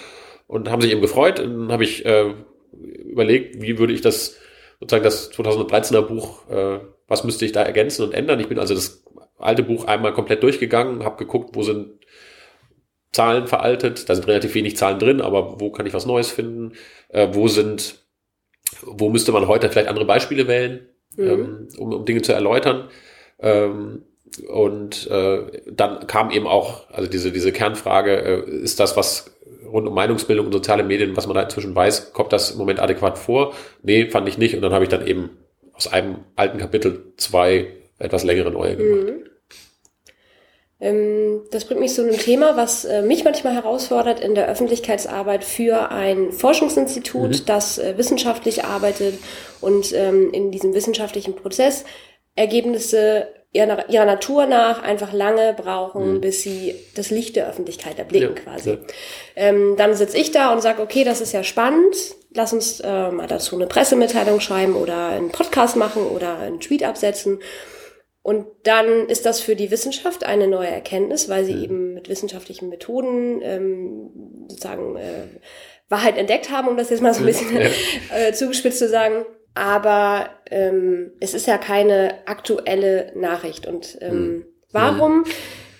und 0.47 0.69
haben 0.69 0.81
sich 0.81 0.91
eben 0.91 1.01
gefreut. 1.01 1.39
Und 1.39 1.59
dann 1.59 1.71
habe 1.71 1.83
ich 1.83 2.05
äh, 2.05 2.33
überlegt, 2.81 3.61
wie 3.61 3.77
würde 3.77 3.93
ich 3.93 4.01
das 4.01 4.37
sozusagen 4.79 5.03
das 5.03 5.31
2013er 5.31 6.01
Buch, 6.01 6.49
äh, 6.49 6.79
was 7.07 7.23
müsste 7.23 7.45
ich 7.45 7.51
da 7.51 7.61
ergänzen 7.61 8.03
und 8.03 8.13
ändern. 8.13 8.39
Ich 8.39 8.47
bin 8.47 8.59
also 8.59 8.73
das 8.73 9.02
alte 9.43 9.63
Buch 9.63 9.85
einmal 9.85 10.13
komplett 10.13 10.43
durchgegangen, 10.43 11.03
habe 11.03 11.17
geguckt, 11.17 11.51
wo 11.53 11.63
sind 11.63 11.99
Zahlen 13.11 13.47
veraltet, 13.47 14.09
da 14.09 14.15
sind 14.15 14.27
relativ 14.27 14.55
wenig 14.55 14.75
Zahlen 14.75 14.99
drin, 14.99 15.21
aber 15.21 15.59
wo 15.59 15.71
kann 15.71 15.85
ich 15.85 15.93
was 15.93 16.07
Neues 16.07 16.31
finden? 16.31 16.73
Äh, 17.09 17.29
wo 17.31 17.47
sind, 17.47 17.99
wo 18.81 19.09
müsste 19.09 19.31
man 19.31 19.47
heute 19.47 19.69
vielleicht 19.69 19.87
andere 19.87 20.05
Beispiele 20.05 20.47
wählen, 20.47 20.87
mhm. 21.15 21.27
ähm, 21.27 21.67
um, 21.77 21.93
um 21.93 22.05
Dinge 22.05 22.23
zu 22.23 22.33
erläutern? 22.33 22.89
Ähm, 23.39 24.03
und 24.47 25.09
äh, 25.11 25.61
dann 25.71 26.07
kam 26.07 26.31
eben 26.31 26.47
auch, 26.47 26.89
also 26.89 27.07
diese, 27.07 27.31
diese 27.31 27.51
Kernfrage, 27.51 28.15
äh, 28.15 28.49
ist 28.49 28.79
das, 28.79 28.97
was 28.97 29.31
rund 29.71 29.87
um 29.87 29.93
Meinungsbildung 29.93 30.47
und 30.47 30.51
soziale 30.51 30.83
Medien, 30.83 31.15
was 31.15 31.27
man 31.27 31.35
da 31.35 31.43
inzwischen 31.43 31.75
weiß, 31.75 32.13
kommt 32.13 32.33
das 32.33 32.51
im 32.51 32.57
Moment 32.57 32.79
adäquat 32.79 33.19
vor? 33.19 33.53
Nee, 33.83 34.09
fand 34.09 34.27
ich 34.27 34.39
nicht. 34.39 34.55
Und 34.55 34.63
dann 34.63 34.73
habe 34.73 34.85
ich 34.85 34.89
dann 34.89 35.05
eben 35.05 35.31
aus 35.73 35.87
einem 35.87 36.17
alten 36.35 36.57
Kapitel 36.57 37.13
zwei 37.17 37.67
etwas 37.99 38.23
längere 38.23 38.49
neue 38.49 38.75
gemacht. 38.75 39.07
Mhm. 39.07 39.32
Ähm, 40.83 41.43
das 41.51 41.63
bringt 41.63 41.79
mich 41.79 41.93
zu 41.93 42.01
einem 42.01 42.17
Thema, 42.17 42.57
was 42.57 42.83
äh, 42.83 43.01
mich 43.01 43.23
manchmal 43.23 43.53
herausfordert 43.53 44.19
in 44.19 44.35
der 44.35 44.49
Öffentlichkeitsarbeit 44.49 45.45
für 45.45 45.91
ein 45.91 46.33
Forschungsinstitut, 46.33 47.29
mhm. 47.29 47.45
das 47.45 47.77
äh, 47.77 47.97
wissenschaftlich 47.97 48.65
arbeitet 48.65 49.17
und 49.61 49.93
ähm, 49.93 50.31
in 50.33 50.51
diesem 50.51 50.73
wissenschaftlichen 50.73 51.35
Prozess 51.35 51.85
Ergebnisse 52.35 53.29
ihrer, 53.53 53.87
ihrer 53.89 54.05
Natur 54.05 54.45
nach 54.45 54.83
einfach 54.83 55.13
lange 55.13 55.53
brauchen, 55.53 56.15
mhm. 56.15 56.21
bis 56.21 56.41
sie 56.41 56.75
das 56.95 57.11
Licht 57.11 57.37
der 57.37 57.47
Öffentlichkeit 57.47 57.97
erblicken 57.97 58.35
ja, 58.35 58.41
quasi. 58.41 58.71
Ja. 58.71 58.77
Ähm, 59.37 59.75
dann 59.77 59.95
sitze 59.95 60.17
ich 60.17 60.31
da 60.31 60.51
und 60.51 60.61
sage, 60.61 60.81
okay, 60.81 61.05
das 61.05 61.21
ist 61.21 61.31
ja 61.31 61.45
spannend, 61.45 61.95
lass 62.33 62.51
uns 62.51 62.81
äh, 62.81 63.09
mal 63.11 63.27
dazu 63.27 63.55
eine 63.55 63.67
Pressemitteilung 63.67 64.41
schreiben 64.41 64.75
oder 64.75 65.09
einen 65.09 65.31
Podcast 65.31 65.77
machen 65.77 66.05
oder 66.07 66.39
einen 66.39 66.59
Tweet 66.59 66.83
absetzen. 66.83 67.39
Und 68.23 68.47
dann 68.63 69.09
ist 69.09 69.25
das 69.25 69.41
für 69.41 69.55
die 69.55 69.69
Wissenschaft 69.69 70.25
eine 70.25 70.47
neue 70.47 70.69
Erkenntnis, 70.69 71.29
weil 71.29 71.43
sie 71.45 71.55
mhm. 71.55 71.63
eben 71.63 71.93
mit 71.93 72.09
wissenschaftlichen 72.09 72.69
Methoden 72.69 73.41
ähm, 73.43 74.45
sozusagen 74.47 74.95
äh, 74.95 75.27
Wahrheit 75.89 76.17
entdeckt 76.17 76.49
haben, 76.49 76.69
um 76.69 76.77
das 76.77 76.89
jetzt 76.89 77.01
mal 77.01 77.13
so 77.13 77.19
ein 77.19 77.25
bisschen 77.25 77.55
ja. 77.55 77.67
äh, 78.15 78.33
zugespitzt 78.33 78.79
zu 78.79 78.87
sagen. 78.87 79.25
Aber 79.55 80.29
ähm, 80.49 81.11
es 81.19 81.33
ist 81.33 81.47
ja 81.47 81.57
keine 81.57 82.25
aktuelle 82.25 83.11
Nachricht. 83.15 83.67
Und 83.67 83.97
ähm, 84.01 84.15
mhm. 84.15 84.45
warum 84.71 85.17
mhm 85.19 85.25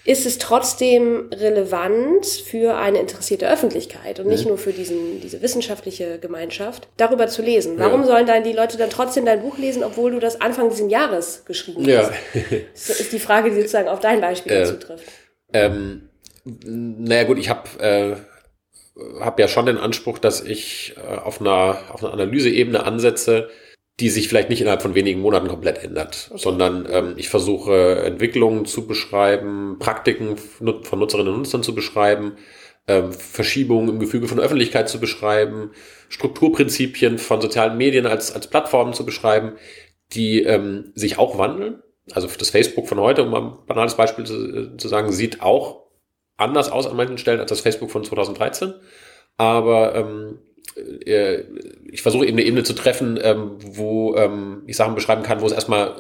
ist 0.06 0.26
es 0.26 0.38
trotzdem 0.38 1.30
relevant 1.32 2.26
für 2.26 2.76
eine 2.76 3.00
interessierte 3.00 3.50
Öffentlichkeit 3.50 4.20
und 4.20 4.28
nicht 4.28 4.44
mhm. 4.44 4.50
nur 4.50 4.58
für 4.58 4.74
diesen, 4.74 5.22
diese 5.22 5.42
wissenschaftliche 5.42 6.20
Gemeinschaft, 6.20 6.90
darüber 6.98 7.28
zu 7.28 7.42
lesen. 7.42 7.76
Warum 7.78 8.02
ja. 8.02 8.08
sollen 8.08 8.28
dann 8.28 8.44
die 8.44 8.52
Leute 8.52 8.78
dann 8.78 8.90
trotzdem 8.90 9.26
dein 9.26 9.42
Buch 9.42 9.58
lesen, 9.58 9.84
obwohl 9.84 10.12
du 10.12 10.20
das 10.20 10.42
Anfang 10.42 10.70
dieses 10.70 10.92
Jahres 10.92 11.44
geschrieben 11.46 11.86
ja. 11.86 12.10
hast? 12.10 12.12
Das 12.74 13.00
ist 13.00 13.14
die 13.14 13.20
Frage, 13.20 13.50
die 13.50 13.56
sozusagen 13.56 13.88
auf 13.88 14.02
dein 14.02 14.20
Beispiel 14.20 14.52
äh, 14.52 14.66
zutrifft. 14.66 15.06
Ähm, 15.54 16.10
naja 16.44 17.24
gut, 17.24 17.38
ich 17.38 17.50
habe 17.50 17.70
äh, 17.80 18.16
hab 19.22 19.40
ja 19.40 19.48
schon 19.48 19.66
den 19.66 19.78
Anspruch, 19.78 20.20
dass 20.20 20.42
ich 20.42 20.96
äh, 20.98 21.16
auf 21.18 21.40
einer, 21.40 21.78
auf 21.92 22.04
einer 22.04 22.14
Analyseebene 22.14 22.84
ansetze, 22.86 23.50
die 24.00 24.10
sich 24.10 24.28
vielleicht 24.28 24.50
nicht 24.50 24.62
innerhalb 24.62 24.82
von 24.82 24.96
wenigen 24.96 25.22
Monaten 25.22 25.48
komplett 25.48 25.84
ändert, 25.84 26.32
sondern 26.34 26.88
ähm, 26.90 27.14
ich 27.18 27.30
versuche 27.30 27.98
Entwicklungen 28.04 28.66
zu 28.66 28.88
beschreiben, 28.88 29.78
Praktiken 29.80 30.38
von 30.38 31.00
Nutzerinnen 31.00 31.34
und 31.34 31.40
Nutzern 31.42 31.64
zu 31.64 31.76
beschreiben, 31.76 32.34
ähm, 32.88 33.14
Verschiebungen 33.14 33.90
im 33.90 34.00
Gefüge 34.00 34.28
von 34.28 34.40
Öffentlichkeit 34.40 34.90
zu 34.90 35.00
beschreiben, 35.00 35.72
Strukturprinzipien 36.10 37.20
von 37.20 37.40
sozialen 37.40 37.78
Medien 37.78 38.08
als, 38.08 38.34
als 38.34 38.48
Plattformen 38.48 38.94
zu 38.94 39.06
beschreiben, 39.06 39.54
die 40.14 40.42
ähm, 40.42 40.92
sich 40.96 41.18
auch 41.20 41.38
wandeln. 41.38 41.82
Also 42.12 42.28
das 42.28 42.50
Facebook 42.50 42.88
von 42.88 43.00
heute, 43.00 43.24
um 43.24 43.34
ein 43.34 43.54
banales 43.68 43.96
Beispiel 43.96 44.26
zu, 44.26 44.76
zu 44.76 44.88
sagen, 44.88 45.12
sieht 45.12 45.42
auch 45.42 45.84
anders 46.36 46.72
aus 46.72 46.88
an 46.88 46.98
manchen 46.98 47.18
Stellen 47.18 47.40
als 47.40 47.50
das 47.50 47.62
Facebook 47.62 47.92
von 47.92 48.04
2013. 48.04 48.74
Aber 49.38 49.96
ähm, 49.96 50.40
äh, 50.53 50.53
ich 50.76 52.02
versuche 52.02 52.26
eben 52.26 52.38
eine 52.38 52.46
Ebene 52.48 52.64
zu 52.64 52.74
treffen, 52.74 53.20
ähm, 53.22 53.58
wo 53.60 54.16
ähm, 54.16 54.64
ich 54.68 54.76
Sachen 54.76 54.96
beschreiben 54.96 55.24
kann, 55.24 55.42
wo 55.42 55.46
es 55.46 55.52
erstmal 55.52 55.96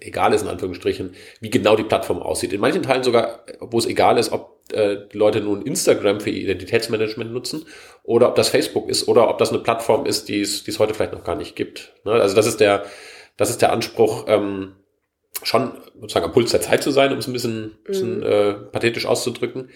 egal 0.00 0.32
ist 0.32 0.42
in 0.42 0.48
Anführungsstrichen, 0.48 1.14
wie 1.40 1.50
genau 1.50 1.76
die 1.76 1.84
Plattform 1.84 2.22
aussieht. 2.22 2.52
In 2.52 2.60
manchen 2.60 2.82
Teilen 2.82 3.02
sogar, 3.02 3.44
wo 3.60 3.78
es 3.78 3.86
egal 3.86 4.18
ist, 4.18 4.32
ob 4.32 4.58
äh, 4.72 4.96
die 5.12 5.16
Leute 5.16 5.40
nun 5.40 5.62
Instagram 5.62 6.20
für 6.20 6.30
ihr 6.30 6.42
Identitätsmanagement 6.42 7.32
nutzen 7.32 7.64
oder 8.02 8.28
ob 8.28 8.34
das 8.34 8.48
Facebook 8.48 8.88
ist 8.88 9.08
oder 9.08 9.28
ob 9.28 9.38
das 9.38 9.50
eine 9.50 9.60
Plattform 9.60 10.06
ist, 10.06 10.28
die 10.28 10.40
es, 10.40 10.64
die 10.64 10.70
es 10.70 10.78
heute 10.78 10.94
vielleicht 10.94 11.12
noch 11.12 11.24
gar 11.24 11.36
nicht 11.36 11.56
gibt. 11.56 11.94
Ne? 12.04 12.12
Also 12.12 12.36
das 12.36 12.46
ist 12.46 12.60
der, 12.60 12.84
das 13.36 13.50
ist 13.50 13.62
der 13.62 13.72
Anspruch, 13.72 14.24
ähm, 14.28 14.74
schon 15.42 15.72
sozusagen 16.00 16.26
am 16.26 16.32
Puls 16.32 16.50
der 16.50 16.60
Zeit 16.60 16.82
zu 16.82 16.90
sein, 16.90 17.12
um 17.12 17.18
es 17.18 17.28
ein 17.28 17.32
bisschen, 17.32 17.78
bisschen 17.84 18.18
mhm. 18.18 18.22
äh, 18.24 18.52
pathetisch 18.54 19.06
auszudrücken, 19.06 19.70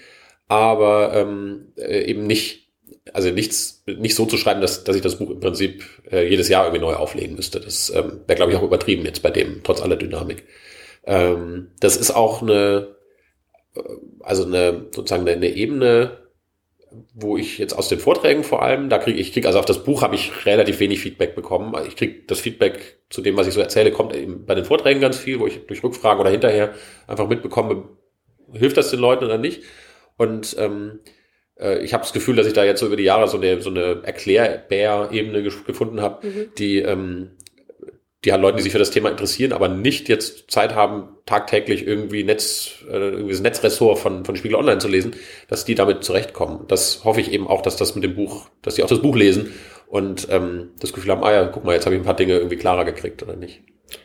aber 0.49 1.13
ähm, 1.15 1.73
äh, 1.77 2.03
eben 2.05 2.27
nicht, 2.27 2.72
also 3.13 3.31
nichts, 3.31 3.83
nicht 3.87 4.15
so 4.15 4.27
zu 4.27 4.37
schreiben, 4.37 4.61
dass, 4.61 4.85
dass 4.85 4.97
ich 4.97 5.03
das 5.03 5.19
Buch 5.19 5.31
im 5.31 5.41
Prinzip 5.41 5.85
äh, 6.11 6.29
jedes 6.29 6.49
Jahr 6.49 6.65
irgendwie 6.65 6.85
neu 6.85 6.95
auflegen 6.95 7.35
müsste. 7.37 7.61
Das 7.61 7.91
ähm, 7.91 8.21
wäre, 8.27 8.37
glaube 8.37 8.53
ich, 8.53 8.59
auch 8.59 8.63
übertrieben 8.63 9.05
jetzt 9.05 9.23
bei 9.23 9.31
dem, 9.31 9.63
trotz 9.65 9.83
aller 9.83 9.97
Dynamik. 9.97 10.45
Ähm, 11.05 11.73
das 11.81 11.97
ist 11.97 12.13
auch 12.13 12.43
eine, 12.43 12.95
äh, 13.75 13.81
also 14.21 14.45
eine 14.45 14.87
sozusagen 14.93 15.23
eine, 15.23 15.33
eine 15.33 15.49
Ebene, 15.49 16.19
wo 17.15 17.37
ich 17.37 17.59
jetzt 17.59 17.73
aus 17.73 17.89
den 17.89 17.99
Vorträgen 17.99 18.45
vor 18.45 18.63
allem, 18.63 18.91
da 18.91 18.99
kriege 18.99 19.19
ich 19.19 19.33
krieg 19.33 19.47
also 19.47 19.59
auf 19.59 19.65
das 19.65 19.83
Buch 19.83 20.03
habe 20.03 20.15
ich 20.15 20.45
relativ 20.45 20.79
wenig 20.79 21.01
Feedback 21.01 21.35
bekommen. 21.35 21.75
Ich 21.89 21.97
kriege 21.97 22.23
das 22.27 22.41
Feedback 22.41 22.99
zu 23.09 23.23
dem, 23.23 23.37
was 23.37 23.47
ich 23.47 23.55
so 23.55 23.61
erzähle, 23.61 23.91
kommt 23.91 24.15
eben 24.15 24.45
bei 24.45 24.55
den 24.55 24.67
Vorträgen 24.67 25.01
ganz 25.01 25.17
viel, 25.17 25.41
wo 25.41 25.47
ich 25.47 25.67
durch 25.67 25.83
Rückfragen 25.83 26.21
oder 26.21 26.31
hinterher 26.31 26.75
einfach 27.07 27.29
mitbekomme, 27.29 27.89
hilft 28.53 28.77
das 28.77 28.91
den 28.91 29.01
Leuten 29.01 29.25
oder 29.25 29.39
nicht. 29.39 29.63
Und 30.19 30.55
ähm, 30.59 31.01
äh, 31.05 31.22
ich 31.83 31.95
habe 31.95 32.03
das 32.03 32.13
Gefühl, 32.13 32.37
dass 32.37 32.47
ich 32.47 32.53
da 32.53 32.65
jetzt 32.65 32.81
so 32.81 32.87
über 32.87 32.97
die 32.97 33.05
Jahre 33.05 33.29
so 33.29 33.37
eine, 33.37 33.61
so 33.61 33.71
eine 33.71 34.03
Erklärbär-Ebene 34.03 35.43
gefunden 35.43 36.01
habe, 36.01 36.27
mhm. 36.27 36.53
die 36.59 36.79
ähm, 36.79 37.31
die 38.25 38.31
halt 38.31 38.41
Leute, 38.41 38.59
die 38.59 38.63
sich 38.63 38.73
für 38.73 38.79
das 38.79 38.91
Thema 38.91 39.11
interessieren, 39.11 39.53
aber 39.53 39.69
nicht 39.69 40.09
jetzt 40.09 40.51
Zeit 40.51 40.75
haben, 40.75 41.17
tagtäglich 41.27 41.87
irgendwie 41.87 42.23
Netz, 42.23 42.85
äh, 42.89 42.97
irgendwie 42.97 43.33
das 43.33 43.41
Netzressort 43.41 43.99
von, 43.99 44.25
von 44.25 44.37
Spiegel 44.37 44.57
Online 44.57 44.79
zu 44.79 44.89
lesen, 44.89 45.17
dass 45.49 45.65
die 45.65 45.75
damit 45.75 46.05
zurechtkommen. 46.05 46.67
Das 46.69 47.05
hoffe 47.05 47.21
ich 47.21 47.33
eben 47.33 47.49
auch, 47.49 47.63
dass 47.63 47.77
das 47.77 47.95
mit 47.97 48.05
dem 48.05 48.15
Buch, 48.15 48.49
dass 48.63 48.77
die 48.77 48.85
auch 48.85 48.89
das 48.89 49.03
Buch 49.03 49.17
lesen 49.17 49.53
und 49.89 50.29
ähm, 50.31 50.71
das 50.79 50.93
Gefühl 50.93 51.11
haben, 51.11 51.25
ah 51.25 51.33
ja, 51.33 51.45
guck 51.47 51.65
mal, 51.65 51.75
jetzt 51.75 51.85
habe 51.85 51.97
ich 51.97 52.01
ein 52.01 52.05
paar 52.05 52.17
Dinge 52.17 52.35
irgendwie 52.35 52.57
klarer 52.57 52.85
gekriegt 52.85 53.23
oder 53.25 53.35
nicht. 53.35 53.61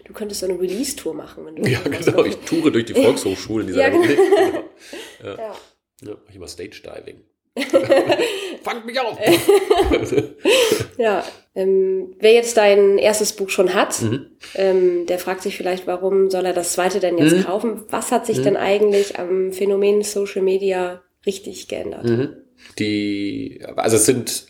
Du 0.05 0.13
könntest 0.13 0.41
so 0.41 0.47
eine 0.47 0.59
Release-Tour 0.59 1.13
machen, 1.13 1.45
wenn 1.45 1.55
du 1.55 1.69
Ja, 1.69 1.79
genau, 1.83 2.23
ich 2.25 2.37
toure 2.37 2.71
durch 2.71 2.85
die 2.85 2.93
Volkshochschulen 2.95 3.67
dieser 3.67 3.81
ja, 3.81 3.89
genau. 3.89 4.03
Ja. 5.23 5.35
Ja. 5.35 5.55
ja, 6.01 6.17
mach 6.23 6.29
ich 6.29 6.35
immer 6.35 6.47
Stage-Diving. 6.47 7.21
Fangt 8.63 8.85
mich 8.85 8.99
auf! 8.99 9.17
ja, 10.97 11.23
ähm, 11.55 12.15
wer 12.19 12.33
jetzt 12.33 12.57
dein 12.57 12.97
erstes 12.97 13.33
Buch 13.33 13.49
schon 13.49 13.73
hat, 13.73 14.01
mhm. 14.01 14.27
ähm, 14.55 15.05
der 15.05 15.19
fragt 15.19 15.41
sich 15.41 15.57
vielleicht, 15.57 15.87
warum 15.87 16.29
soll 16.29 16.45
er 16.45 16.53
das 16.53 16.73
zweite 16.73 16.99
denn 16.99 17.17
jetzt 17.17 17.35
mhm. 17.35 17.43
kaufen? 17.43 17.83
Was 17.89 18.11
hat 18.11 18.25
sich 18.25 18.39
mhm. 18.39 18.43
denn 18.43 18.57
eigentlich 18.57 19.17
am 19.19 19.51
Phänomen 19.51 20.03
Social 20.03 20.41
Media 20.41 21.01
richtig 21.25 21.67
geändert? 21.67 22.05
Mhm. 22.05 22.35
Die, 22.79 23.61
also 23.75 23.97
es 23.97 24.05
sind, 24.05 24.47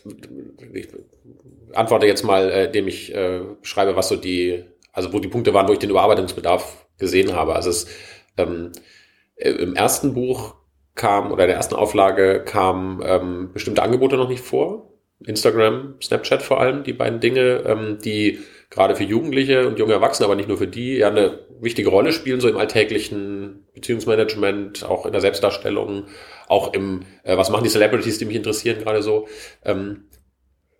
ich 0.72 0.88
antworte 1.72 2.06
jetzt 2.06 2.24
mal, 2.24 2.50
äh, 2.50 2.64
indem 2.66 2.88
ich 2.88 3.14
äh, 3.14 3.40
schreibe, 3.62 3.96
was 3.96 4.08
so 4.08 4.16
die, 4.16 4.64
also 4.92 5.12
wo 5.12 5.18
die 5.18 5.28
Punkte 5.28 5.54
waren, 5.54 5.68
wo 5.68 5.72
ich 5.72 5.78
den 5.78 5.90
Überarbeitungsbedarf 5.90 6.86
gesehen 6.98 7.34
habe. 7.34 7.54
Also 7.54 7.70
es 7.70 7.86
ähm, 8.36 8.72
äh, 9.36 9.50
im 9.50 9.74
ersten 9.76 10.14
Buch 10.14 10.54
kam 10.98 11.32
oder 11.32 11.44
in 11.44 11.48
der 11.48 11.56
ersten 11.56 11.74
Auflage 11.74 12.42
kamen 12.44 13.00
ähm, 13.02 13.50
bestimmte 13.54 13.82
Angebote 13.82 14.16
noch 14.18 14.28
nicht 14.28 14.44
vor. 14.44 14.92
Instagram, 15.24 15.94
Snapchat 16.02 16.42
vor 16.42 16.60
allem, 16.60 16.84
die 16.84 16.92
beiden 16.92 17.20
Dinge, 17.20 17.62
ähm, 17.66 17.98
die 18.04 18.38
gerade 18.70 18.94
für 18.94 19.04
Jugendliche 19.04 19.66
und 19.66 19.78
junge 19.78 19.94
Erwachsene, 19.94 20.26
aber 20.26 20.36
nicht 20.36 20.48
nur 20.48 20.58
für 20.58 20.68
die, 20.68 20.98
ja 20.98 21.08
eine 21.08 21.40
wichtige 21.60 21.88
Rolle 21.88 22.12
spielen, 22.12 22.40
so 22.40 22.48
im 22.48 22.56
alltäglichen 22.56 23.66
Beziehungsmanagement, 23.74 24.84
auch 24.84 25.06
in 25.06 25.12
der 25.12 25.20
Selbstdarstellung, 25.20 26.04
auch 26.46 26.72
im, 26.74 27.02
äh, 27.24 27.36
was 27.36 27.50
machen 27.50 27.64
die 27.64 27.70
Celebrities, 27.70 28.18
die 28.18 28.26
mich 28.26 28.36
interessieren 28.36 28.78
gerade 28.78 29.02
so. 29.02 29.26
Ähm, 29.64 30.04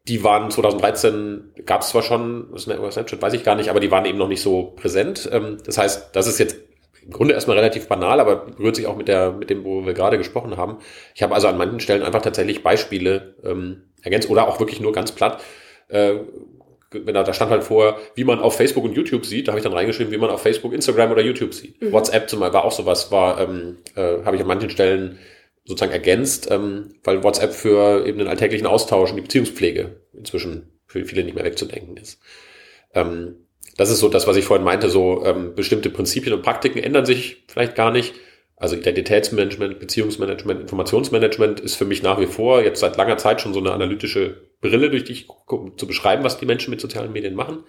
die 0.06 0.22
waren 0.24 0.50
2013, 0.50 1.52
gab 1.66 1.82
es 1.82 1.90
zwar 1.90 2.02
schon, 2.02 2.56
Snapchat 2.56 3.20
weiß 3.20 3.34
ich 3.34 3.44
gar 3.44 3.56
nicht, 3.56 3.70
aber 3.70 3.80
die 3.80 3.90
waren 3.90 4.06
eben 4.06 4.18
noch 4.18 4.28
nicht 4.28 4.40
so 4.40 4.74
präsent. 4.76 5.28
Ähm, 5.32 5.58
das 5.64 5.78
heißt, 5.78 6.10
das 6.14 6.26
ist 6.26 6.38
jetzt 6.38 6.56
im 7.04 7.10
Grunde 7.10 7.34
erstmal 7.34 7.56
relativ 7.56 7.88
banal, 7.88 8.20
aber 8.20 8.36
berührt 8.36 8.76
sich 8.76 8.86
auch 8.86 8.96
mit 8.96 9.08
der, 9.08 9.32
mit 9.32 9.50
dem, 9.50 9.64
wo 9.64 9.86
wir 9.86 9.94
gerade 9.94 10.18
gesprochen 10.18 10.56
haben. 10.56 10.78
Ich 11.14 11.22
habe 11.22 11.34
also 11.34 11.48
an 11.48 11.58
manchen 11.58 11.80
Stellen 11.80 12.02
einfach 12.02 12.22
tatsächlich 12.22 12.62
Beispiele 12.62 13.34
ähm, 13.44 13.82
ergänzt 14.02 14.30
oder 14.30 14.48
auch 14.48 14.60
wirklich 14.60 14.80
nur 14.80 14.92
ganz 14.92 15.12
platt. 15.12 15.42
Äh, 15.88 16.16
wenn 16.90 17.14
da, 17.14 17.22
da 17.22 17.34
stand 17.34 17.50
halt 17.50 17.64
vor, 17.64 17.98
wie 18.14 18.24
man 18.24 18.40
auf 18.40 18.56
Facebook 18.56 18.84
und 18.84 18.94
YouTube 18.94 19.26
sieht, 19.26 19.48
da 19.48 19.52
habe 19.52 19.58
ich 19.58 19.64
dann 19.64 19.74
reingeschrieben, 19.74 20.12
wie 20.12 20.18
man 20.18 20.30
auf 20.30 20.40
Facebook, 20.40 20.72
Instagram 20.72 21.12
oder 21.12 21.22
YouTube 21.22 21.52
sieht. 21.52 21.80
Mhm. 21.82 21.92
WhatsApp 21.92 22.30
zum 22.30 22.40
Beispiel 22.40 22.54
war 22.54 22.64
auch 22.64 22.72
sowas, 22.72 23.10
war, 23.12 23.40
ähm, 23.40 23.78
äh, 23.94 24.24
habe 24.24 24.36
ich 24.36 24.42
an 24.42 24.48
manchen 24.48 24.70
Stellen 24.70 25.18
sozusagen 25.64 25.92
ergänzt, 25.92 26.50
ähm, 26.50 26.94
weil 27.04 27.22
WhatsApp 27.22 27.52
für 27.52 28.06
eben 28.06 28.18
den 28.18 28.28
alltäglichen 28.28 28.66
Austausch 28.66 29.10
und 29.10 29.16
die 29.16 29.22
Beziehungspflege 29.22 30.00
inzwischen 30.14 30.72
für 30.86 31.04
viele 31.04 31.24
nicht 31.24 31.34
mehr 31.34 31.44
wegzudenken 31.44 31.98
ist. 31.98 32.20
Ähm, 32.94 33.47
das 33.78 33.90
ist 33.90 34.00
so 34.00 34.08
das, 34.08 34.26
was 34.26 34.36
ich 34.36 34.44
vorhin 34.44 34.64
meinte, 34.64 34.90
so 34.90 35.24
ähm, 35.24 35.54
bestimmte 35.54 35.88
Prinzipien 35.88 36.34
und 36.34 36.42
Praktiken 36.42 36.82
ändern 36.82 37.06
sich 37.06 37.44
vielleicht 37.46 37.76
gar 37.76 37.92
nicht. 37.92 38.12
Also 38.56 38.74
Identitätsmanagement, 38.74 39.78
Beziehungsmanagement, 39.78 40.60
Informationsmanagement 40.62 41.60
ist 41.60 41.76
für 41.76 41.84
mich 41.84 42.02
nach 42.02 42.18
wie 42.18 42.26
vor 42.26 42.60
jetzt 42.60 42.80
seit 42.80 42.96
langer 42.96 43.18
Zeit 43.18 43.40
schon 43.40 43.54
so 43.54 43.60
eine 43.60 43.70
analytische 43.70 44.48
Brille, 44.60 44.90
durch 44.90 45.04
die 45.04 45.12
ich 45.12 45.28
gucke, 45.28 45.76
zu 45.76 45.86
beschreiben, 45.86 46.24
was 46.24 46.38
die 46.38 46.46
Menschen 46.46 46.72
mit 46.72 46.80
sozialen 46.80 47.12
Medien 47.12 47.36
machen. 47.36 47.62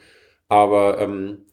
Aber 0.47 0.99
ähm, 0.99 1.45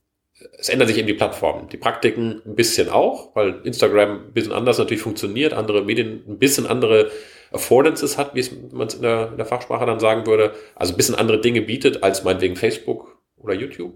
es 0.58 0.70
ändern 0.70 0.88
sich 0.88 0.96
eben 0.96 1.06
die 1.06 1.12
Plattformen. 1.12 1.68
Die 1.68 1.76
Praktiken 1.76 2.40
ein 2.46 2.54
bisschen 2.54 2.88
auch, 2.88 3.36
weil 3.36 3.60
Instagram 3.64 4.28
ein 4.28 4.32
bisschen 4.32 4.52
anders 4.52 4.78
natürlich 4.78 5.02
funktioniert, 5.02 5.52
andere 5.52 5.84
Medien 5.84 6.24
ein 6.26 6.38
bisschen 6.38 6.66
andere 6.66 7.10
Affordances 7.52 8.16
hat, 8.16 8.34
wie 8.34 8.42
man 8.72 8.86
es 8.86 8.94
in 8.94 9.02
der, 9.02 9.32
in 9.32 9.36
der 9.36 9.44
Fachsprache 9.44 9.84
dann 9.84 10.00
sagen 10.00 10.26
würde. 10.26 10.54
Also 10.76 10.94
ein 10.94 10.96
bisschen 10.96 11.14
andere 11.14 11.42
Dinge 11.42 11.60
bietet 11.60 12.02
als 12.02 12.24
meinetwegen 12.24 12.56
Facebook 12.56 13.18
oder 13.36 13.52
YouTube. 13.52 13.92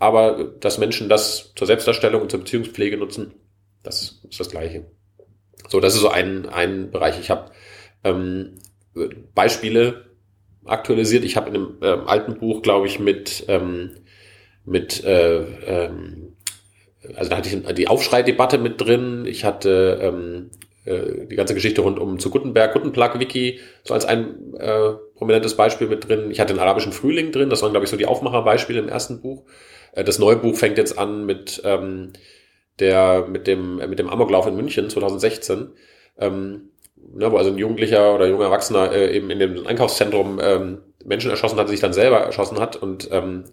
Aber 0.00 0.54
dass 0.58 0.78
Menschen 0.78 1.08
das 1.08 1.52
zur 1.54 1.66
Selbstdarstellung 1.66 2.22
und 2.22 2.30
zur 2.30 2.40
Beziehungspflege 2.40 2.96
nutzen, 2.96 3.34
das 3.82 4.22
ist 4.28 4.40
das 4.40 4.50
Gleiche. 4.50 4.86
So, 5.68 5.78
das 5.78 5.94
ist 5.94 6.00
so 6.00 6.08
ein, 6.08 6.48
ein 6.48 6.90
Bereich. 6.90 7.20
Ich 7.20 7.30
habe 7.30 7.52
ähm, 8.02 8.58
Beispiele 9.34 10.06
aktualisiert. 10.64 11.24
Ich 11.24 11.36
habe 11.36 11.50
in 11.50 11.54
einem 11.54 11.76
ähm, 11.82 12.08
alten 12.08 12.38
Buch, 12.38 12.62
glaube 12.62 12.86
ich, 12.86 12.98
mit, 12.98 13.44
ähm, 13.48 13.90
mit 14.64 15.04
äh, 15.04 15.42
ähm, 15.42 16.36
also 17.14 17.30
da 17.30 17.36
hatte 17.36 17.48
ich 17.48 17.74
die 17.74 17.88
Aufschreidebatte 17.88 18.56
mit 18.56 18.80
drin. 18.80 19.26
Ich 19.26 19.44
hatte 19.44 19.98
ähm, 20.00 20.50
äh, 20.86 21.26
die 21.26 21.36
ganze 21.36 21.54
Geschichte 21.54 21.82
rund 21.82 21.98
um 21.98 22.18
zu 22.18 22.30
Gutenberg, 22.30 22.72
Gutenplug-Wiki, 22.72 23.60
so 23.84 23.92
als 23.92 24.06
ein 24.06 24.54
äh, 24.54 24.92
prominentes 25.14 25.56
Beispiel 25.56 25.88
mit 25.88 26.08
drin. 26.08 26.30
Ich 26.30 26.40
hatte 26.40 26.54
den 26.54 26.60
arabischen 26.60 26.92
Frühling 26.92 27.32
drin. 27.32 27.50
Das 27.50 27.62
waren, 27.62 27.72
glaube 27.72 27.84
ich, 27.84 27.90
so 27.90 27.96
die 27.98 28.06
Aufmacherbeispiele 28.06 28.78
im 28.78 28.88
ersten 28.88 29.20
Buch. 29.20 29.44
Äh, 29.92 30.04
das 30.04 30.18
neue 30.18 30.36
Buch 30.36 30.56
fängt 30.56 30.78
jetzt 30.78 30.98
an 30.98 31.26
mit 31.26 31.62
ähm, 31.64 32.12
der 32.78 33.26
mit 33.28 33.46
dem 33.46 33.76
mit 33.76 33.98
dem 33.98 34.08
Amoklauf 34.08 34.46
in 34.46 34.56
München 34.56 34.88
2016, 34.88 35.68
ähm, 36.18 36.70
ne, 36.96 37.30
wo 37.30 37.36
also 37.36 37.50
ein 37.50 37.58
Jugendlicher 37.58 38.14
oder 38.14 38.26
junger 38.26 38.44
Erwachsener 38.44 38.92
äh, 38.92 39.16
eben 39.16 39.30
in 39.30 39.38
dem 39.38 39.66
Einkaufszentrum 39.66 40.40
ähm, 40.42 40.78
Menschen 41.04 41.30
erschossen 41.30 41.58
hat, 41.58 41.68
sich 41.68 41.80
dann 41.80 41.92
selber 41.92 42.18
erschossen 42.18 42.58
hat. 42.58 42.76
Und 42.76 43.08
ähm, 43.10 43.44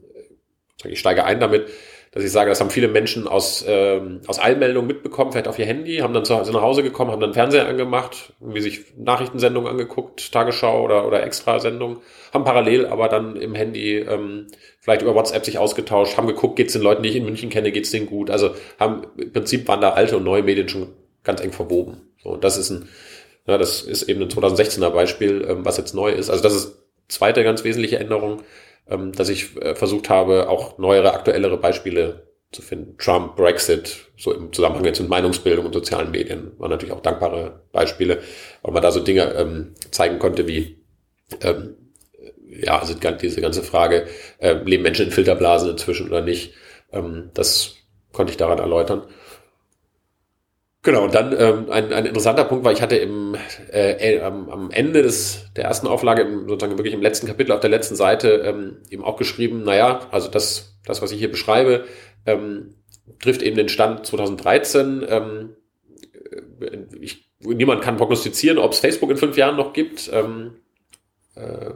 ich 0.83 0.99
steige 0.99 1.23
ein 1.23 1.39
damit, 1.39 1.67
dass 2.11 2.23
ich 2.23 2.31
sage, 2.31 2.49
das 2.49 2.59
haben 2.59 2.69
viele 2.69 2.87
Menschen 2.87 3.27
aus, 3.27 3.63
ähm, 3.67 4.21
aus 4.27 4.39
Eilmeldungen 4.39 4.87
mitbekommen, 4.87 5.31
vielleicht 5.31 5.47
auf 5.47 5.59
ihr 5.59 5.65
Handy, 5.65 5.97
haben 5.97 6.13
dann 6.13 6.25
zu, 6.25 6.41
sind 6.43 6.53
nach 6.53 6.61
Hause 6.61 6.83
gekommen, 6.83 7.11
haben 7.11 7.19
dann 7.19 7.33
Fernseher 7.33 7.67
angemacht, 7.67 8.33
irgendwie 8.39 8.61
sich 8.61 8.97
Nachrichtensendungen 8.97 9.69
angeguckt, 9.69 10.31
Tagesschau 10.31 10.83
oder, 10.83 11.05
oder 11.05 11.23
Extrasendungen, 11.23 11.99
haben 12.33 12.43
parallel 12.43 12.85
aber 12.87 13.09
dann 13.09 13.35
im 13.35 13.55
Handy 13.55 13.97
ähm, 13.97 14.47
vielleicht 14.87 15.01
über 15.01 15.15
WhatsApp 15.15 15.43
sich 15.45 15.57
ausgetauscht, 15.57 16.15
haben 16.15 16.27
geguckt, 16.27 16.55
geht 16.55 16.67
es 16.67 16.73
den 16.73 16.81
Leuten, 16.81 17.03
die 17.03 17.09
ich 17.09 17.15
in 17.17 17.25
München 17.25 17.49
kenne, 17.49 17.71
geht 17.71 17.83
es 17.83 17.91
denen 17.91 18.05
gut. 18.05 18.29
Also 18.29 18.51
haben 18.79 19.07
im 19.17 19.33
Prinzip 19.33 19.67
waren 19.67 19.81
da 19.81 19.91
alte 19.91 20.17
und 20.17 20.23
neue 20.23 20.43
Medien 20.43 20.69
schon 20.69 20.87
ganz 21.23 21.41
eng 21.41 21.51
verwoben. 21.51 21.97
So, 22.23 22.29
und 22.29 22.43
das 22.43 22.57
ist 22.57 22.69
ein, 22.69 22.87
ja, 23.45 23.57
das 23.57 23.81
ist 23.81 24.03
eben 24.03 24.21
ein 24.21 24.29
2016er 24.29 24.89
Beispiel, 24.89 25.45
ähm, 25.47 25.65
was 25.65 25.77
jetzt 25.77 25.93
neu 25.93 26.11
ist. 26.11 26.29
Also 26.29 26.41
das 26.41 26.55
ist 26.55 26.77
zweite 27.09 27.43
ganz 27.43 27.63
wesentliche 27.63 27.99
Änderung 27.99 28.41
ähm, 28.89 29.11
dass 29.11 29.29
ich 29.29 29.55
äh, 29.61 29.75
versucht 29.75 30.09
habe, 30.09 30.49
auch 30.49 30.77
neuere, 30.77 31.13
aktuellere 31.13 31.57
Beispiele 31.57 32.27
zu 32.51 32.61
finden. 32.61 32.97
Trump, 32.97 33.35
Brexit, 33.35 34.07
so 34.17 34.33
im 34.33 34.53
Zusammenhang 34.53 34.85
jetzt 34.85 34.99
mit 34.99 35.09
Meinungsbildung 35.09 35.65
und 35.65 35.73
sozialen 35.73 36.11
Medien, 36.11 36.53
waren 36.57 36.69
natürlich 36.69 36.93
auch 36.93 37.01
dankbare 37.01 37.63
Beispiele, 37.71 38.21
weil 38.61 38.73
man 38.73 38.81
da 38.81 38.91
so 38.91 39.01
Dinge 39.01 39.33
ähm, 39.33 39.73
zeigen 39.91 40.19
konnte 40.19 40.47
wie, 40.47 40.81
ähm, 41.41 41.75
ja, 42.49 42.79
also 42.79 42.93
diese 42.93 43.41
ganze 43.41 43.63
Frage, 43.63 44.07
äh, 44.39 44.53
leben 44.63 44.83
Menschen 44.83 45.05
in 45.05 45.11
Filterblasen 45.11 45.71
inzwischen 45.71 46.07
oder 46.07 46.21
nicht, 46.21 46.53
ähm, 46.91 47.29
das 47.33 47.75
konnte 48.11 48.31
ich 48.31 48.37
daran 48.37 48.59
erläutern. 48.59 49.03
Genau, 50.83 51.03
und 51.03 51.13
dann 51.13 51.35
ähm, 51.37 51.69
ein, 51.69 51.91
ein 51.91 52.05
interessanter 52.05 52.45
Punkt 52.45 52.63
war, 52.63 52.71
ich 52.71 52.81
hatte 52.81 52.95
im, 52.95 53.35
äh, 53.73 54.15
äh, 54.15 54.21
am, 54.21 54.49
am 54.49 54.71
Ende 54.71 55.01
des, 55.01 55.47
der 55.55 55.65
ersten 55.65 55.85
Auflage, 55.85 56.21
im, 56.21 56.47
sozusagen 56.47 56.77
wirklich 56.77 56.93
im 56.93 57.01
letzten 57.01 57.27
Kapitel 57.27 57.51
auf 57.51 57.59
der 57.59 57.69
letzten 57.69 57.95
Seite, 57.95 58.29
ähm, 58.45 58.77
eben 58.89 59.03
auch 59.03 59.17
geschrieben, 59.17 59.63
naja, 59.63 60.07
also 60.11 60.29
das, 60.29 60.77
das, 60.85 61.01
was 61.01 61.11
ich 61.11 61.19
hier 61.19 61.29
beschreibe, 61.29 61.83
ähm, 62.25 62.75
trifft 63.19 63.41
eben 63.41 63.57
den 63.57 63.67
Stand 63.69 64.05
2013. 64.05 65.05
Ähm, 65.09 65.55
ich, 67.01 67.29
niemand 67.41 67.81
kann 67.81 67.97
prognostizieren, 67.97 68.57
ob 68.57 68.71
es 68.71 68.79
Facebook 68.79 69.09
in 69.09 69.17
fünf 69.17 69.35
Jahren 69.35 69.57
noch 69.57 69.73
gibt. 69.73 70.09
Ähm, 70.13 70.55
äh, 71.35 71.71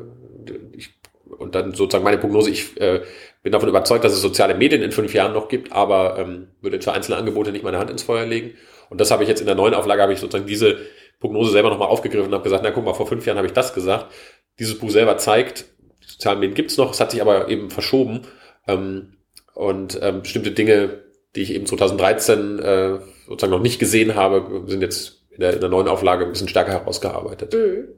und 1.51 1.55
dann 1.55 1.74
sozusagen 1.74 2.05
meine 2.05 2.17
Prognose, 2.17 2.50
ich 2.50 2.79
äh, 2.79 3.01
bin 3.43 3.51
davon 3.51 3.67
überzeugt, 3.67 4.05
dass 4.05 4.13
es 4.13 4.22
soziale 4.22 4.55
Medien 4.55 4.81
in 4.81 4.91
fünf 4.91 5.13
Jahren 5.13 5.34
noch 5.34 5.50
gibt, 5.50 5.74
aber 5.74 6.17
ähm, 6.17 6.48
würde 6.62 6.81
für 6.81 6.93
einzelne 6.93 7.17
Angebote 7.17 7.51
nicht 7.51 7.63
meine 7.63 7.77
Hand 7.77 7.89
ins 7.89 8.03
Feuer 8.03 8.25
legen. 8.25 8.53
Und 8.89 9.01
das 9.01 9.12
habe 9.12 9.24
ich 9.24 9.29
jetzt 9.29 9.41
in 9.41 9.48
der 9.48 9.55
neuen 9.55 9.74
Auflage, 9.74 10.01
habe 10.01 10.13
ich 10.13 10.20
sozusagen 10.20 10.48
diese 10.48 10.77
Prognose 11.20 11.51
selber 11.51 11.70
nochmal 11.70 11.89
aufgegriffen 11.89 12.27
und 12.27 12.34
habe 12.34 12.43
gesagt, 12.43 12.63
na 12.63 12.72
guck 12.72 12.86
mal, 12.86 12.93
vor 12.93 13.08
fünf 13.08 13.25
Jahren 13.25 13.38
habe 13.38 13.48
ich 13.48 13.53
das 13.53 13.74
gesagt. 13.74 14.13
Dieses 14.60 14.77
Buch 14.77 14.89
selber 14.89 15.17
zeigt, 15.17 15.65
die 16.03 16.08
sozialen 16.08 16.39
Medien 16.39 16.55
gibt's 16.55 16.77
noch, 16.77 16.91
es 16.91 17.01
hat 17.01 17.12
sich 17.12 17.22
aber 17.22 17.50
eben 17.50 17.70
verschoben. 17.70 18.22
Ähm, 18.65 19.17
und 19.53 20.00
ähm, 20.01 20.22
bestimmte 20.22 20.51
Dinge, 20.51 21.03
die 21.36 21.41
ich 21.41 21.53
eben 21.53 21.65
2013 21.65 22.60
äh, 22.60 23.00
sozusagen 23.27 23.51
noch 23.51 23.62
nicht 23.62 23.79
gesehen 23.79 24.15
habe, 24.15 24.63
sind 24.67 24.81
jetzt 24.81 25.25
in 25.31 25.41
der, 25.41 25.53
in 25.53 25.60
der 25.60 25.70
neuen 25.70 25.89
Auflage 25.89 26.24
ein 26.24 26.31
bisschen 26.31 26.48
stärker 26.48 26.72
herausgearbeitet. 26.72 27.53
Mhm. 27.53 27.89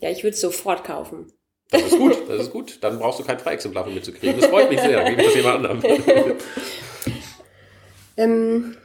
Ja, 0.00 0.10
ich 0.10 0.24
würde 0.24 0.34
es 0.34 0.40
sofort 0.40 0.82
kaufen. 0.82 1.32
Das 1.70 1.82
ist 1.82 1.98
gut, 1.98 2.16
das 2.28 2.40
ist 2.42 2.52
gut. 2.52 2.78
Dann 2.82 2.98
brauchst 2.98 3.20
du 3.20 3.24
kein 3.24 3.38
Freiexemplar 3.38 3.84
von 3.84 3.94
mir 3.94 4.02
zu 4.02 4.12
kriegen. 4.12 4.40
Das 4.40 4.48
freut 4.48 4.70
mich 4.70 4.80
sehr. 4.80 5.04
Gebe 5.04 5.20
ich 5.20 5.26
das 5.26 5.36
jemand 5.36 5.66
anderem. 5.66 5.82
ähm, 8.16 8.76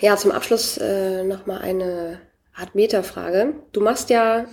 ja, 0.00 0.16
zum 0.16 0.30
Abschluss 0.30 0.78
äh, 0.78 1.24
nochmal 1.24 1.60
eine 1.60 2.20
Art 2.54 2.74
Metafrage. 2.74 3.54
Du 3.72 3.80
machst 3.80 4.08
ja 4.08 4.46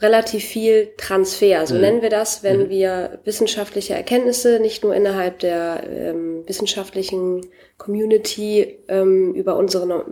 relativ 0.00 0.44
viel 0.44 0.92
Transfer, 0.96 1.66
so 1.66 1.76
mhm. 1.76 1.80
nennen 1.80 2.02
wir 2.02 2.10
das, 2.10 2.42
wenn 2.42 2.64
mhm. 2.64 2.68
wir 2.68 3.20
wissenschaftliche 3.24 3.94
Erkenntnisse 3.94 4.58
nicht 4.58 4.82
nur 4.82 4.94
innerhalb 4.94 5.38
der 5.38 5.84
ähm, 5.88 6.42
wissenschaftlichen 6.46 7.46
Community 7.78 8.80
ähm, 8.88 9.34
über 9.34 9.56
unsere, 9.56 10.04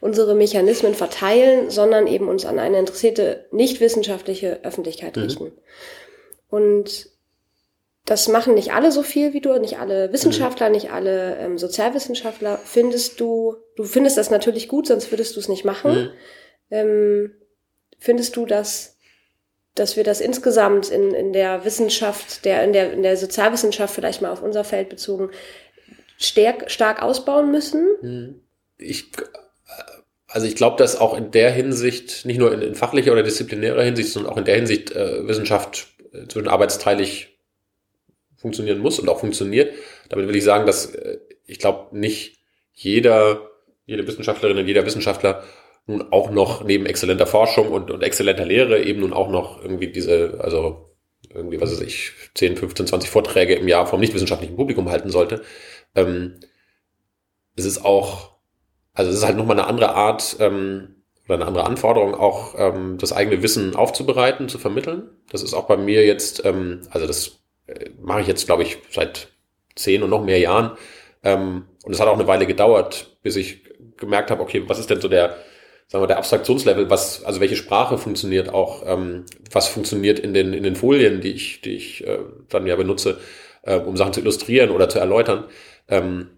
unsere 0.00 0.34
Mechanismen 0.34 0.94
verteilen, 0.94 1.70
sondern 1.70 2.08
eben 2.08 2.28
uns 2.28 2.44
an 2.44 2.58
eine 2.58 2.80
interessierte, 2.80 3.46
nicht 3.52 3.80
wissenschaftliche 3.80 4.64
Öffentlichkeit 4.64 5.16
mhm. 5.16 5.22
richten. 5.22 5.52
Und 6.48 7.08
das 8.06 8.28
machen 8.28 8.54
nicht 8.54 8.72
alle 8.72 8.92
so 8.92 9.02
viel 9.02 9.32
wie 9.32 9.40
du, 9.40 9.58
nicht 9.58 9.78
alle 9.78 10.12
Wissenschaftler, 10.12 10.68
mhm. 10.68 10.74
nicht 10.74 10.92
alle 10.92 11.36
ähm, 11.38 11.58
Sozialwissenschaftler. 11.58 12.58
Findest 12.64 13.20
du, 13.20 13.56
du 13.74 13.82
findest 13.82 14.16
das 14.16 14.30
natürlich 14.30 14.68
gut, 14.68 14.86
sonst 14.86 15.10
würdest 15.10 15.34
du 15.34 15.40
es 15.40 15.48
nicht 15.48 15.64
machen. 15.64 15.92
Mhm. 15.92 16.10
Ähm, 16.70 17.30
findest 17.98 18.36
du, 18.36 18.46
dass, 18.46 18.96
dass 19.74 19.96
wir 19.96 20.04
das 20.04 20.20
insgesamt 20.20 20.88
in, 20.88 21.12
in 21.14 21.32
der 21.32 21.64
Wissenschaft, 21.64 22.44
der, 22.44 22.62
in, 22.62 22.72
der, 22.72 22.92
in 22.92 23.02
der 23.02 23.16
Sozialwissenschaft 23.16 23.92
vielleicht 23.92 24.22
mal 24.22 24.30
auf 24.30 24.42
unser 24.42 24.62
Feld 24.62 24.88
bezogen, 24.88 25.30
stark, 26.16 26.70
stark 26.70 27.02
ausbauen 27.02 27.50
müssen? 27.50 27.88
Mhm. 28.02 28.40
Ich, 28.78 29.10
also 30.28 30.46
ich 30.46 30.54
glaube, 30.54 30.76
dass 30.76 30.96
auch 30.96 31.16
in 31.16 31.32
der 31.32 31.50
Hinsicht, 31.50 32.24
nicht 32.24 32.38
nur 32.38 32.52
in, 32.52 32.62
in, 32.62 32.74
fachlicher 32.76 33.10
oder 33.10 33.24
disziplinärer 33.24 33.82
Hinsicht, 33.82 34.12
sondern 34.12 34.32
auch 34.32 34.36
in 34.36 34.44
der 34.44 34.54
Hinsicht 34.54 34.92
äh, 34.92 35.26
Wissenschaft 35.26 35.88
zwischen 36.28 36.48
arbeitsteilig 36.48 37.38
funktionieren 38.36 38.78
muss 38.78 38.98
und 38.98 39.08
auch 39.08 39.20
funktioniert. 39.20 39.74
Damit 40.08 40.28
will 40.28 40.36
ich 40.36 40.44
sagen, 40.44 40.66
dass 40.66 40.94
äh, 40.94 41.18
ich 41.46 41.58
glaube, 41.58 41.96
nicht 41.96 42.38
jeder, 42.72 43.50
jede 43.86 44.06
Wissenschaftlerin 44.06 44.58
und 44.58 44.66
jeder 44.66 44.84
Wissenschaftler 44.84 45.44
nun 45.86 46.12
auch 46.12 46.30
noch 46.30 46.64
neben 46.64 46.86
exzellenter 46.86 47.26
Forschung 47.26 47.68
und, 47.68 47.90
und 47.90 48.02
exzellenter 48.02 48.44
Lehre 48.44 48.82
eben 48.82 49.00
nun 49.00 49.12
auch 49.12 49.30
noch 49.30 49.62
irgendwie 49.62 49.90
diese, 49.90 50.38
also 50.40 50.90
irgendwie, 51.32 51.60
was 51.60 51.70
weiß 51.70 51.80
ich, 51.82 52.12
10, 52.34 52.56
15, 52.56 52.86
20 52.88 53.10
Vorträge 53.10 53.54
im 53.54 53.68
Jahr 53.68 53.86
vom 53.86 54.00
nichtwissenschaftlichen 54.00 54.56
Publikum 54.56 54.90
halten 54.90 55.10
sollte. 55.10 55.42
Ähm, 55.94 56.40
es 57.54 57.64
ist 57.64 57.84
auch, 57.84 58.32
also 58.94 59.10
es 59.10 59.18
ist 59.18 59.24
halt 59.24 59.36
nochmal 59.36 59.58
eine 59.58 59.68
andere 59.68 59.94
Art 59.94 60.36
ähm, 60.40 60.95
oder 61.26 61.36
eine 61.36 61.46
andere 61.46 61.64
Anforderung, 61.64 62.14
auch 62.14 62.54
ähm, 62.56 62.98
das 62.98 63.12
eigene 63.12 63.42
Wissen 63.42 63.74
aufzubereiten, 63.74 64.48
zu 64.48 64.58
vermitteln. 64.58 65.10
Das 65.30 65.42
ist 65.42 65.54
auch 65.54 65.66
bei 65.66 65.76
mir 65.76 66.04
jetzt, 66.06 66.44
ähm, 66.44 66.82
also 66.90 67.06
das 67.06 67.40
äh, 67.66 67.90
mache 68.00 68.20
ich 68.20 68.26
jetzt, 68.26 68.46
glaube 68.46 68.62
ich, 68.62 68.78
seit 68.90 69.28
zehn 69.74 70.02
und 70.02 70.10
noch 70.10 70.24
mehr 70.24 70.38
Jahren. 70.38 70.76
Ähm, 71.22 71.66
und 71.84 71.92
es 71.92 72.00
hat 72.00 72.08
auch 72.08 72.14
eine 72.14 72.26
Weile 72.26 72.46
gedauert, 72.46 73.18
bis 73.22 73.36
ich 73.36 73.64
gemerkt 73.96 74.30
habe, 74.30 74.42
okay, 74.42 74.62
was 74.66 74.78
ist 74.78 74.90
denn 74.90 75.00
so 75.00 75.08
der, 75.08 75.36
sagen 75.88 76.02
wir, 76.02 76.08
der 76.08 76.18
Abstraktionslevel, 76.18 76.90
was, 76.90 77.24
also 77.24 77.40
welche 77.40 77.56
Sprache 77.56 77.98
funktioniert 77.98 78.52
auch, 78.52 78.84
ähm, 78.86 79.24
was 79.50 79.68
funktioniert 79.68 80.18
in 80.18 80.34
den, 80.34 80.52
in 80.52 80.62
den 80.62 80.76
Folien, 80.76 81.20
die 81.20 81.32
ich, 81.32 81.60
die 81.60 81.74
ich 81.74 82.06
äh, 82.06 82.18
dann 82.48 82.66
ja 82.66 82.76
benutze, 82.76 83.18
äh, 83.62 83.76
um 83.76 83.96
Sachen 83.96 84.12
zu 84.12 84.20
illustrieren 84.20 84.70
oder 84.70 84.88
zu 84.88 84.98
erläutern. 84.98 85.44
Ähm, 85.88 86.30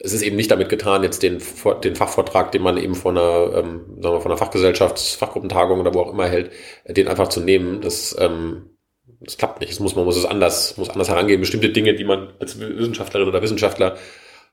es 0.00 0.12
ist 0.12 0.22
eben 0.22 0.36
nicht 0.36 0.50
damit 0.50 0.68
getan, 0.68 1.02
jetzt 1.02 1.22
den, 1.22 1.42
den 1.84 1.96
Fachvortrag, 1.96 2.52
den 2.52 2.62
man 2.62 2.76
eben 2.76 2.94
von 2.94 3.16
einer, 3.16 3.56
ähm, 3.56 3.98
sagen 4.00 4.16
wir, 4.16 4.20
von 4.20 4.32
einer 4.32 4.40
Fachgesellschafts-, 4.40 5.16
Fachgruppentagung 5.16 5.80
oder 5.80 5.94
wo 5.94 6.00
auch 6.00 6.12
immer 6.12 6.26
hält, 6.26 6.50
den 6.86 7.08
einfach 7.08 7.28
zu 7.28 7.40
nehmen. 7.40 7.80
Das, 7.80 8.16
ähm, 8.18 8.70
das 9.20 9.36
klappt 9.38 9.60
nicht. 9.60 9.72
Es 9.72 9.80
muss, 9.80 9.96
man 9.96 10.04
muss 10.04 10.16
es 10.16 10.24
anders, 10.24 10.76
muss 10.76 10.90
anders 10.90 11.08
herangehen. 11.08 11.40
Bestimmte 11.40 11.70
Dinge, 11.70 11.94
die 11.94 12.04
man 12.04 12.32
als 12.38 12.58
Wissenschaftlerin 12.58 13.28
oder 13.28 13.42
Wissenschaftler 13.42 13.96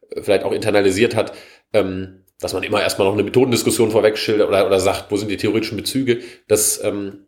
äh, 0.10 0.22
vielleicht 0.22 0.44
auch 0.44 0.52
internalisiert 0.52 1.16
hat, 1.16 1.34
ähm, 1.74 2.24
dass 2.40 2.54
man 2.54 2.64
immer 2.64 2.82
erstmal 2.82 3.08
noch 3.08 3.14
eine 3.14 3.24
Methodendiskussion 3.24 3.92
vorweg 3.92 4.18
schildert 4.18 4.50
oder, 4.50 4.66
oder 4.66 4.80
sagt, 4.80 5.12
wo 5.12 5.18
sind 5.18 5.30
die 5.30 5.38
theoretischen 5.38 5.78
Bezüge, 5.78 6.22
das 6.48 6.84
ähm, 6.84 7.28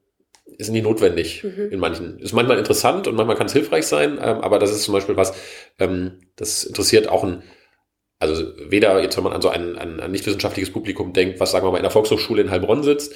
ist 0.57 0.71
nicht 0.71 0.83
notwendig 0.83 1.43
mhm. 1.43 1.71
in 1.71 1.79
manchen. 1.79 2.19
Ist 2.19 2.33
manchmal 2.33 2.57
interessant 2.57 3.07
und 3.07 3.15
manchmal 3.15 3.35
kann 3.35 3.47
es 3.47 3.53
hilfreich 3.53 3.87
sein, 3.87 4.19
ähm, 4.21 4.41
aber 4.41 4.59
das 4.59 4.71
ist 4.71 4.83
zum 4.83 4.93
Beispiel 4.93 5.17
was, 5.17 5.33
ähm, 5.79 6.19
das 6.35 6.63
interessiert 6.63 7.07
auch 7.07 7.23
ein, 7.23 7.43
also 8.29 8.45
weder 8.69 9.01
jetzt, 9.01 9.17
wenn 9.17 9.23
man 9.23 9.33
an 9.33 9.41
so 9.41 9.49
ein, 9.49 9.77
ein, 9.77 9.99
ein 9.99 10.11
nicht 10.11 10.25
wissenschaftliches 10.25 10.71
Publikum 10.71 11.13
denkt, 11.13 11.39
was 11.39 11.51
sagen 11.51 11.65
wir 11.65 11.71
mal 11.71 11.77
in 11.77 11.83
der 11.83 11.91
Volkshochschule 11.91 12.41
in 12.41 12.51
Heilbronn 12.51 12.83
sitzt, 12.83 13.13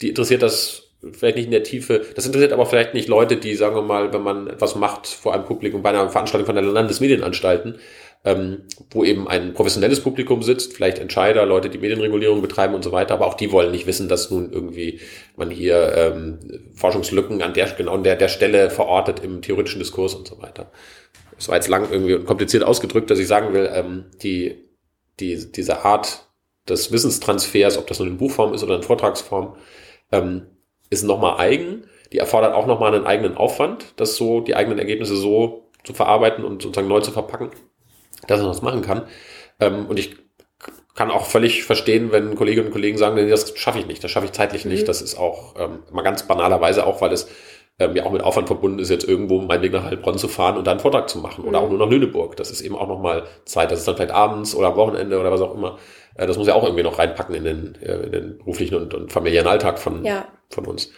die 0.00 0.08
interessiert 0.08 0.42
das 0.42 0.90
vielleicht 1.12 1.36
nicht 1.36 1.46
in 1.46 1.50
der 1.50 1.62
Tiefe. 1.62 2.02
Das 2.14 2.26
interessiert 2.26 2.52
aber 2.52 2.66
vielleicht 2.66 2.94
nicht 2.94 3.08
Leute, 3.08 3.36
die, 3.36 3.54
sagen 3.54 3.74
wir 3.74 3.82
mal, 3.82 4.12
wenn 4.12 4.22
man 4.22 4.48
etwas 4.48 4.74
macht 4.74 5.06
vor 5.06 5.34
einem 5.34 5.44
Publikum, 5.44 5.82
bei 5.82 5.90
einer 5.90 6.08
Veranstaltung 6.10 6.46
von 6.46 6.54
der 6.54 6.64
Landesmedienanstalten, 6.64 7.76
ähm, 8.22 8.62
wo 8.90 9.02
eben 9.02 9.28
ein 9.28 9.54
professionelles 9.54 10.00
Publikum 10.00 10.42
sitzt, 10.42 10.74
vielleicht 10.74 10.98
Entscheider, 10.98 11.46
Leute, 11.46 11.70
die 11.70 11.78
Medienregulierung 11.78 12.42
betreiben 12.42 12.74
und 12.74 12.84
so 12.84 12.92
weiter, 12.92 13.14
aber 13.14 13.26
auch 13.26 13.34
die 13.34 13.50
wollen 13.50 13.70
nicht 13.70 13.86
wissen, 13.86 14.08
dass 14.08 14.30
nun 14.30 14.52
irgendwie 14.52 15.00
man 15.36 15.50
hier 15.50 15.94
ähm, 15.96 16.38
Forschungslücken 16.74 17.40
an 17.40 17.54
der 17.54 17.66
genau 17.70 17.94
an 17.94 18.04
der, 18.04 18.16
der 18.16 18.28
Stelle 18.28 18.68
verortet 18.68 19.20
im 19.20 19.40
theoretischen 19.40 19.78
Diskurs 19.78 20.14
und 20.14 20.28
so 20.28 20.40
weiter. 20.42 20.70
Das 21.40 21.48
war 21.48 21.56
jetzt 21.56 21.68
lang 21.68 21.90
irgendwie 21.90 22.22
kompliziert 22.22 22.62
ausgedrückt, 22.62 23.10
dass 23.10 23.18
ich 23.18 23.26
sagen 23.26 23.54
will, 23.54 23.70
ähm, 23.72 24.04
die, 24.22 24.62
die, 25.20 25.50
diese 25.50 25.86
Art 25.86 26.26
des 26.68 26.92
Wissenstransfers, 26.92 27.78
ob 27.78 27.86
das 27.86 27.98
nun 27.98 28.08
in 28.08 28.18
Buchform 28.18 28.52
ist 28.52 28.62
oder 28.62 28.76
in 28.76 28.82
Vortragsform, 28.82 29.56
ähm, 30.12 30.48
ist 30.90 31.02
nochmal 31.02 31.40
eigen. 31.40 31.84
Die 32.12 32.18
erfordert 32.18 32.54
auch 32.54 32.66
nochmal 32.66 32.94
einen 32.94 33.06
eigenen 33.06 33.38
Aufwand, 33.38 33.94
das 33.96 34.16
so, 34.16 34.42
die 34.42 34.54
eigenen 34.54 34.78
Ergebnisse 34.78 35.16
so 35.16 35.70
zu 35.82 35.94
verarbeiten 35.94 36.44
und 36.44 36.60
sozusagen 36.60 36.88
neu 36.88 37.00
zu 37.00 37.10
verpacken, 37.10 37.48
dass 38.26 38.40
man 38.40 38.48
das 38.48 38.60
machen 38.60 38.82
kann. 38.82 39.06
Ähm, 39.60 39.86
und 39.86 39.98
ich 39.98 40.16
kann 40.94 41.10
auch 41.10 41.24
völlig 41.24 41.64
verstehen, 41.64 42.12
wenn 42.12 42.34
Kolleginnen 42.34 42.66
und 42.66 42.72
Kollegen 42.72 42.98
sagen, 42.98 43.14
nee, 43.14 43.30
das 43.30 43.56
schaffe 43.56 43.78
ich 43.78 43.86
nicht, 43.86 44.04
das 44.04 44.10
schaffe 44.10 44.26
ich 44.26 44.32
zeitlich 44.32 44.66
nicht. 44.66 44.82
Mhm. 44.82 44.86
Das 44.88 45.00
ist 45.00 45.16
auch 45.16 45.54
ähm, 45.58 45.84
mal 45.90 46.02
ganz 46.02 46.26
banalerweise 46.26 46.86
auch, 46.86 47.00
weil 47.00 47.12
es 47.14 47.28
ähm, 47.80 47.96
ja 47.96 48.04
auch 48.04 48.12
mit 48.12 48.22
Aufwand 48.22 48.46
verbunden 48.46 48.78
ist, 48.78 48.90
jetzt 48.90 49.08
irgendwo 49.08 49.40
meinen 49.40 49.62
Weg 49.62 49.72
nach 49.72 49.84
Heilbronn 49.84 50.18
zu 50.18 50.28
fahren 50.28 50.56
und 50.56 50.66
da 50.66 50.70
einen 50.70 50.80
Vortrag 50.80 51.08
zu 51.08 51.18
machen. 51.18 51.44
Oder 51.44 51.58
mhm. 51.58 51.66
auch 51.66 51.70
nur 51.70 51.78
nach 51.78 51.88
Lüneburg. 51.88 52.36
Das 52.36 52.50
ist 52.50 52.60
eben 52.60 52.76
auch 52.76 52.86
nochmal 52.86 53.24
Zeit. 53.46 53.70
Das 53.70 53.80
ist 53.80 53.88
dann 53.88 53.96
vielleicht 53.96 54.12
abends 54.12 54.54
oder 54.54 54.68
am 54.68 54.76
Wochenende 54.76 55.18
oder 55.18 55.32
was 55.32 55.40
auch 55.40 55.54
immer. 55.54 55.78
Äh, 56.14 56.26
das 56.26 56.36
muss 56.36 56.46
ja 56.46 56.54
auch 56.54 56.64
irgendwie 56.64 56.82
noch 56.82 56.98
reinpacken 56.98 57.34
in 57.34 57.44
den, 57.44 57.78
äh, 57.82 57.94
in 58.04 58.12
den 58.12 58.38
beruflichen 58.38 58.76
und, 58.76 58.94
und 58.94 59.10
familiären 59.10 59.48
Alltag 59.48 59.78
von, 59.78 60.04
ja. 60.04 60.28
von 60.50 60.66
uns. 60.66 60.92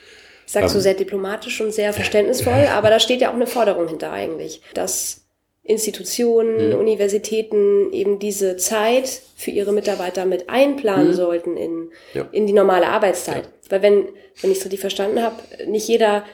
Sagst 0.45 0.75
ähm, 0.75 0.79
du 0.79 0.83
sehr 0.83 0.95
diplomatisch 0.95 1.61
und 1.61 1.73
sehr 1.73 1.93
verständnisvoll, 1.93 2.67
aber 2.73 2.91
da 2.91 2.99
steht 2.99 3.21
ja 3.21 3.31
auch 3.31 3.35
eine 3.35 3.47
Forderung 3.47 3.89
hinter 3.89 4.11
eigentlich, 4.11 4.61
dass 4.75 5.23
Institutionen, 5.65 6.71
mhm. 6.71 6.81
Universitäten 6.81 7.93
eben 7.93 8.19
diese 8.19 8.57
Zeit 8.57 9.23
für 9.37 9.53
ihre 9.53 9.73
Mitarbeiter 9.73 10.25
mit 10.25 10.51
einplanen 10.51 11.09
mhm. 11.09 11.15
sollten 11.15 11.57
in, 11.57 11.91
ja. 12.15 12.29
in 12.33 12.49
die 12.49 12.53
normale 12.53 12.89
Arbeitszeit. 12.89 13.45
Ja. 13.45 13.71
Weil 13.71 13.83
wenn, 13.83 14.09
wenn 14.41 14.51
ich 14.51 14.59
es 14.59 14.65
richtig 14.65 14.81
verstanden 14.81 15.23
habe, 15.23 15.37
nicht 15.69 15.87
jeder 15.87 16.25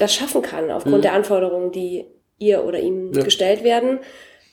das 0.00 0.14
schaffen 0.14 0.42
kann 0.42 0.70
aufgrund 0.70 0.98
mhm. 0.98 1.02
der 1.02 1.12
Anforderungen, 1.12 1.72
die 1.72 2.06
ihr 2.38 2.64
oder 2.64 2.80
ihm 2.80 3.12
ja. 3.12 3.22
gestellt 3.22 3.64
werden, 3.64 4.00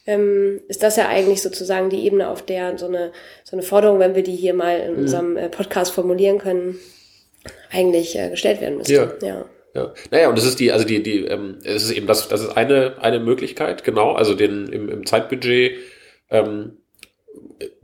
ähm, 0.05 0.62
ist 0.67 0.83
das 0.83 0.95
ja 0.95 1.07
eigentlich 1.07 1.41
sozusagen 1.41 1.89
die 1.89 2.05
Ebene, 2.05 2.29
auf 2.29 2.41
der 2.41 2.77
so 2.77 2.88
eine, 2.88 3.12
so 3.43 3.55
eine 3.55 3.63
Forderung, 3.63 3.99
wenn 3.99 4.15
wir 4.15 4.23
die 4.23 4.36
hier 4.36 4.53
mal 4.53 4.79
in 4.79 4.93
mhm. 4.93 4.99
unserem 4.99 5.38
äh, 5.38 5.49
Podcast 5.49 5.91
formulieren 5.91 6.38
können, 6.38 6.79
eigentlich 7.71 8.17
äh, 8.17 8.29
gestellt 8.29 8.62
werden 8.62 8.77
müsste. 8.77 9.17
Ja. 9.21 9.27
ja. 9.27 9.45
Ja. 9.73 9.93
Naja, 10.10 10.29
und 10.29 10.38
das 10.38 10.45
ist 10.45 10.60
die, 10.60 10.71
also 10.71 10.88
die, 10.88 11.03
die, 11.03 11.25
ähm, 11.25 11.60
es 11.63 11.83
ist 11.83 11.91
eben 11.91 12.07
das, 12.07 12.27
das 12.29 12.41
ist 12.41 12.57
eine, 12.57 12.95
eine 12.99 13.19
Möglichkeit, 13.19 13.83
genau, 13.83 14.13
also 14.13 14.33
den 14.33 14.67
im, 14.69 14.89
im 14.89 15.05
Zeitbudget 15.05 15.77
ähm, 16.31 16.77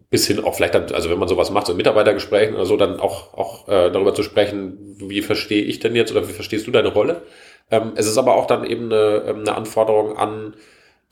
bis 0.10 0.28
hin 0.28 0.44
auch 0.44 0.56
vielleicht 0.56 0.74
dann, 0.76 0.92
also 0.92 1.10
wenn 1.10 1.20
man 1.20 1.28
sowas 1.28 1.52
macht, 1.52 1.68
so 1.68 1.74
Mitarbeitergesprächen 1.74 2.56
oder 2.56 2.66
so, 2.66 2.78
dann 2.78 3.00
auch, 3.00 3.34
auch 3.34 3.68
äh, 3.68 3.92
darüber 3.92 4.16
zu 4.16 4.24
sprechen, 4.24 4.96
wie 5.00 5.22
verstehe 5.22 5.64
ich 5.64 5.80
denn 5.80 5.96
jetzt 5.96 6.12
oder 6.12 6.28
wie 6.28 6.34
verstehst 6.34 6.66
du 6.68 6.72
deine 6.72 6.90
Rolle? 6.90 7.24
Ähm, 7.72 7.94
es 7.96 8.08
ist 8.08 8.18
aber 8.18 8.36
auch 8.36 8.48
dann 8.48 8.66
eben 8.66 8.86
eine, 8.86 9.24
ähm, 9.28 9.40
eine 9.40 9.56
Anforderung 9.56 10.18
an 10.18 10.56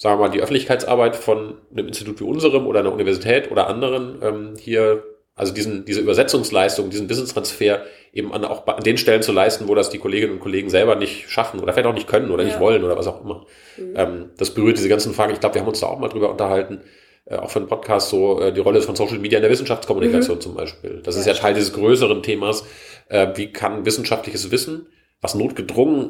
sagen 0.01 0.19
wir 0.19 0.27
mal, 0.27 0.31
die 0.31 0.41
Öffentlichkeitsarbeit 0.41 1.15
von 1.15 1.57
einem 1.71 1.87
Institut 1.87 2.19
wie 2.19 2.23
unserem 2.23 2.65
oder 2.65 2.79
einer 2.79 2.91
Universität 2.91 3.51
oder 3.51 3.67
anderen 3.67 4.17
ähm, 4.23 4.53
hier, 4.57 5.03
also 5.35 5.53
diesen, 5.53 5.85
diese 5.85 6.01
Übersetzungsleistung, 6.01 6.89
diesen 6.89 7.07
Wissenstransfer 7.07 7.83
eben 8.11 8.33
an, 8.33 8.43
auch 8.43 8.65
an 8.65 8.83
den 8.83 8.97
Stellen 8.97 9.21
zu 9.21 9.31
leisten, 9.31 9.67
wo 9.67 9.75
das 9.75 9.91
die 9.91 9.99
Kolleginnen 9.99 10.33
und 10.33 10.39
Kollegen 10.39 10.71
selber 10.71 10.95
nicht 10.95 11.29
schaffen 11.29 11.59
oder 11.59 11.71
vielleicht 11.71 11.85
auch 11.85 11.93
nicht 11.93 12.07
können 12.07 12.31
oder 12.31 12.41
ja. 12.41 12.49
nicht 12.49 12.59
wollen 12.59 12.83
oder 12.83 12.97
was 12.97 13.05
auch 13.05 13.23
immer. 13.23 13.45
Mhm. 13.77 13.93
Ähm, 13.95 14.29
das 14.37 14.55
berührt 14.55 14.79
diese 14.79 14.89
ganzen 14.89 15.13
Fragen. 15.13 15.33
Ich 15.33 15.39
glaube, 15.39 15.53
wir 15.53 15.61
haben 15.61 15.69
uns 15.69 15.81
da 15.81 15.85
auch 15.85 15.99
mal 15.99 16.09
drüber 16.09 16.31
unterhalten, 16.31 16.81
äh, 17.25 17.35
auch 17.35 17.51
für 17.51 17.59
einen 17.59 17.67
Podcast, 17.67 18.09
so 18.09 18.41
äh, 18.41 18.51
die 18.51 18.59
Rolle 18.59 18.81
von 18.81 18.95
Social 18.95 19.19
Media 19.19 19.37
in 19.37 19.43
der 19.43 19.51
Wissenschaftskommunikation 19.51 20.37
mhm. 20.37 20.41
zum 20.41 20.55
Beispiel. 20.55 21.01
Das 21.03 21.13
ja, 21.13 21.21
ist 21.21 21.27
ja 21.27 21.33
Teil 21.35 21.53
dieses 21.53 21.73
größeren 21.73 22.23
Themas. 22.23 22.65
Äh, 23.07 23.27
wie 23.35 23.53
kann 23.53 23.85
wissenschaftliches 23.85 24.49
Wissen, 24.49 24.87
was 25.21 25.35
notgedrungen 25.35 26.09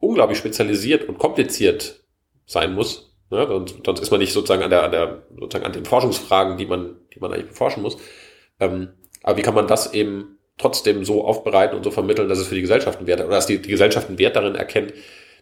unglaublich 0.00 0.38
spezialisiert 0.38 1.08
und 1.08 1.18
kompliziert 1.18 2.02
sein 2.46 2.74
muss, 2.74 3.14
ne? 3.30 3.46
sonst, 3.46 3.76
sonst 3.84 4.00
ist 4.00 4.10
man 4.10 4.20
nicht 4.20 4.32
sozusagen 4.32 4.62
an 4.62 4.70
der, 4.70 4.82
an 4.82 4.90
der, 4.90 5.22
sozusagen 5.38 5.64
an 5.64 5.72
den 5.72 5.84
Forschungsfragen, 5.84 6.56
die 6.56 6.66
man, 6.66 6.96
die 7.14 7.20
man 7.20 7.32
eigentlich 7.32 7.48
beforschen 7.48 7.82
muss. 7.82 7.96
Ähm, 8.58 8.88
aber 9.22 9.36
wie 9.36 9.42
kann 9.42 9.54
man 9.54 9.68
das 9.68 9.92
eben 9.92 10.38
trotzdem 10.58 11.04
so 11.04 11.24
aufbereiten 11.24 11.76
und 11.76 11.84
so 11.84 11.90
vermitteln, 11.90 12.28
dass 12.28 12.38
es 12.38 12.48
für 12.48 12.54
die 12.54 12.60
Gesellschaften 12.60 13.06
Wert, 13.06 13.20
oder 13.20 13.30
dass 13.30 13.46
die, 13.46 13.60
die 13.62 13.70
Gesellschaft 13.70 14.08
einen 14.08 14.18
Wert 14.18 14.36
darin 14.36 14.54
erkennt, 14.54 14.92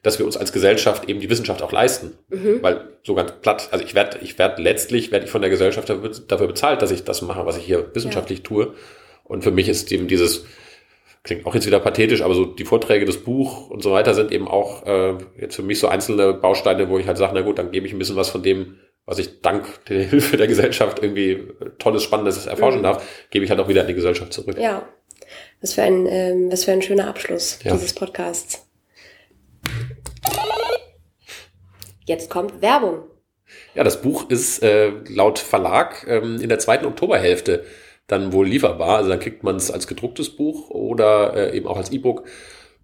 dass 0.03 0.18
wir 0.18 0.27
uns 0.27 0.37
als 0.37 0.53
Gesellschaft 0.53 1.09
eben 1.09 1.18
die 1.18 1.29
Wissenschaft 1.29 1.61
auch 1.62 1.73
leisten. 1.73 2.16
Mhm. 2.29 2.62
Weil 2.62 2.88
so 3.05 3.14
ganz 3.14 3.33
platt, 3.40 3.68
also 3.73 3.85
ich 3.85 3.94
werde, 3.94 4.18
ich 4.23 4.38
werde 4.38 4.62
letztlich, 4.62 5.11
werde 5.11 5.25
ich 5.25 5.31
von 5.31 5.40
der 5.40 5.51
Gesellschaft 5.51 5.88
dafür 5.88 6.47
bezahlt, 6.47 6.83
dass 6.83 6.92
ich 6.92 7.05
das 7.05 7.23
mache, 7.23 7.44
was 7.47 7.57
ich 7.57 7.64
hier 7.64 7.90
wissenschaftlich 7.94 8.40
ja. 8.40 8.44
tue. 8.44 8.75
Und 9.25 9.42
für 9.42 9.51
mich 9.51 9.68
ist 9.68 9.90
eben 9.90 10.07
dieses, 10.07 10.47
klingt 11.22 11.46
auch 11.46 11.54
jetzt 11.54 11.66
wieder 11.66 11.81
pathetisch, 11.81 12.22
aber 12.22 12.35
so 12.35 12.44
die 12.44 12.64
Vorträge, 12.64 13.04
das 13.04 13.18
Buch 13.18 13.70
und 13.70 13.83
so 13.83 13.92
weiter 13.92 14.14
sind 14.14 14.33
eben 14.33 14.48
auch 14.48 14.87
äh, 14.87 15.14
jetzt 15.38 15.57
für 15.57 15.62
mich 15.62 15.78
so 15.78 15.88
einzelne 15.88 16.33
Bausteine, 16.35 16.88
wo 16.88 16.98
ich 16.98 17.07
halt 17.07 17.18
sage, 17.18 17.33
na 17.35 17.42
gut, 17.42 17.59
dann 17.59 17.70
gebe 17.70 17.87
ich 17.87 17.92
ein 17.92 17.98
bisschen 17.98 18.16
was 18.16 18.31
von 18.31 18.42
dem, 18.42 18.78
was 19.04 19.18
ich 19.18 19.40
dank 19.40 19.85
der 19.87 20.02
Hilfe 20.04 20.37
der 20.37 20.46
Gesellschaft 20.46 21.02
irgendwie 21.02 21.48
tolles, 21.78 22.02
spannendes 22.02 22.46
erforschen 22.46 22.81
mhm. 22.81 22.85
darf, 22.85 23.26
gebe 23.31 23.44
ich 23.44 23.50
halt 23.50 23.61
auch 23.61 23.68
wieder 23.68 23.83
in 23.83 23.88
die 23.88 23.94
Gesellschaft 23.94 24.33
zurück. 24.33 24.57
Ja, 24.59 24.88
was 25.61 25.74
für 25.74 25.83
ein, 25.83 26.07
ähm, 26.07 26.50
was 26.50 26.64
für 26.64 26.72
ein 26.72 26.83
schöner 26.83 27.09
Abschluss 27.09 27.59
ja. 27.62 27.72
dieses 27.72 27.92
Podcasts. 27.92 28.66
Jetzt 32.04 32.31
kommt 32.31 32.62
Werbung. 32.62 33.02
Ja, 33.74 33.85
das 33.85 34.00
Buch 34.00 34.31
ist 34.31 34.62
äh, 34.62 34.92
laut 35.09 35.38
Verlag 35.38 36.07
ähm, 36.09 36.40
in 36.40 36.48
der 36.48 36.59
zweiten 36.59 36.87
Oktoberhälfte 36.87 37.64
dann 38.09 38.33
wohl 38.33 38.49
lieferbar. 38.49 38.97
Also 38.97 39.11
dann 39.11 39.21
kriegt 39.21 39.44
man 39.44 39.57
es 39.57 39.71
als 39.71 39.87
gedrucktes 39.87 40.31
Buch 40.31 40.71
oder 40.71 41.35
äh, 41.35 41.57
eben 41.57 41.68
auch 41.68 41.77
als 41.77 41.92
E-Book 41.92 42.25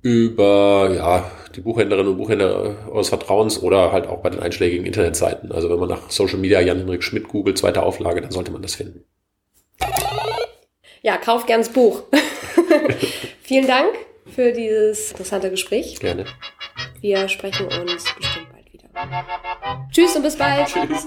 über 0.02 0.92
ja, 0.94 1.30
die 1.56 1.62
Buchhändlerinnen 1.62 2.12
und 2.12 2.18
Buchhändler 2.18 2.76
eures 2.90 3.08
Vertrauens 3.08 3.62
oder 3.62 3.90
halt 3.90 4.06
auch 4.06 4.18
bei 4.18 4.30
den 4.30 4.40
einschlägigen 4.40 4.86
Internetseiten. 4.86 5.50
Also 5.50 5.70
wenn 5.70 5.80
man 5.80 5.88
nach 5.88 6.10
Social 6.10 6.38
Media 6.38 6.60
Jan-Henrik 6.60 7.02
Schmidt 7.02 7.26
googelt, 7.26 7.58
zweite 7.58 7.82
Auflage, 7.82 8.20
dann 8.20 8.30
sollte 8.30 8.52
man 8.52 8.62
das 8.62 8.74
finden. 8.74 9.04
Ja, 11.02 11.16
kauft 11.16 11.46
gern 11.46 11.60
das 11.60 11.70
Buch. 11.70 12.02
Vielen 13.42 13.66
Dank 13.66 13.90
für 14.26 14.52
dieses 14.52 15.10
interessante 15.12 15.50
Gespräch. 15.50 15.98
Gerne. 16.00 16.26
Wir 17.00 17.28
sprechen 17.28 17.66
uns 17.66 18.04
bestimmt 18.14 18.48
bald 18.52 18.72
wieder. 18.72 18.88
Tschüss 19.90 20.16
und 20.16 20.22
bis 20.22 20.36
bald. 20.36 20.66
Tschüss. 20.68 21.06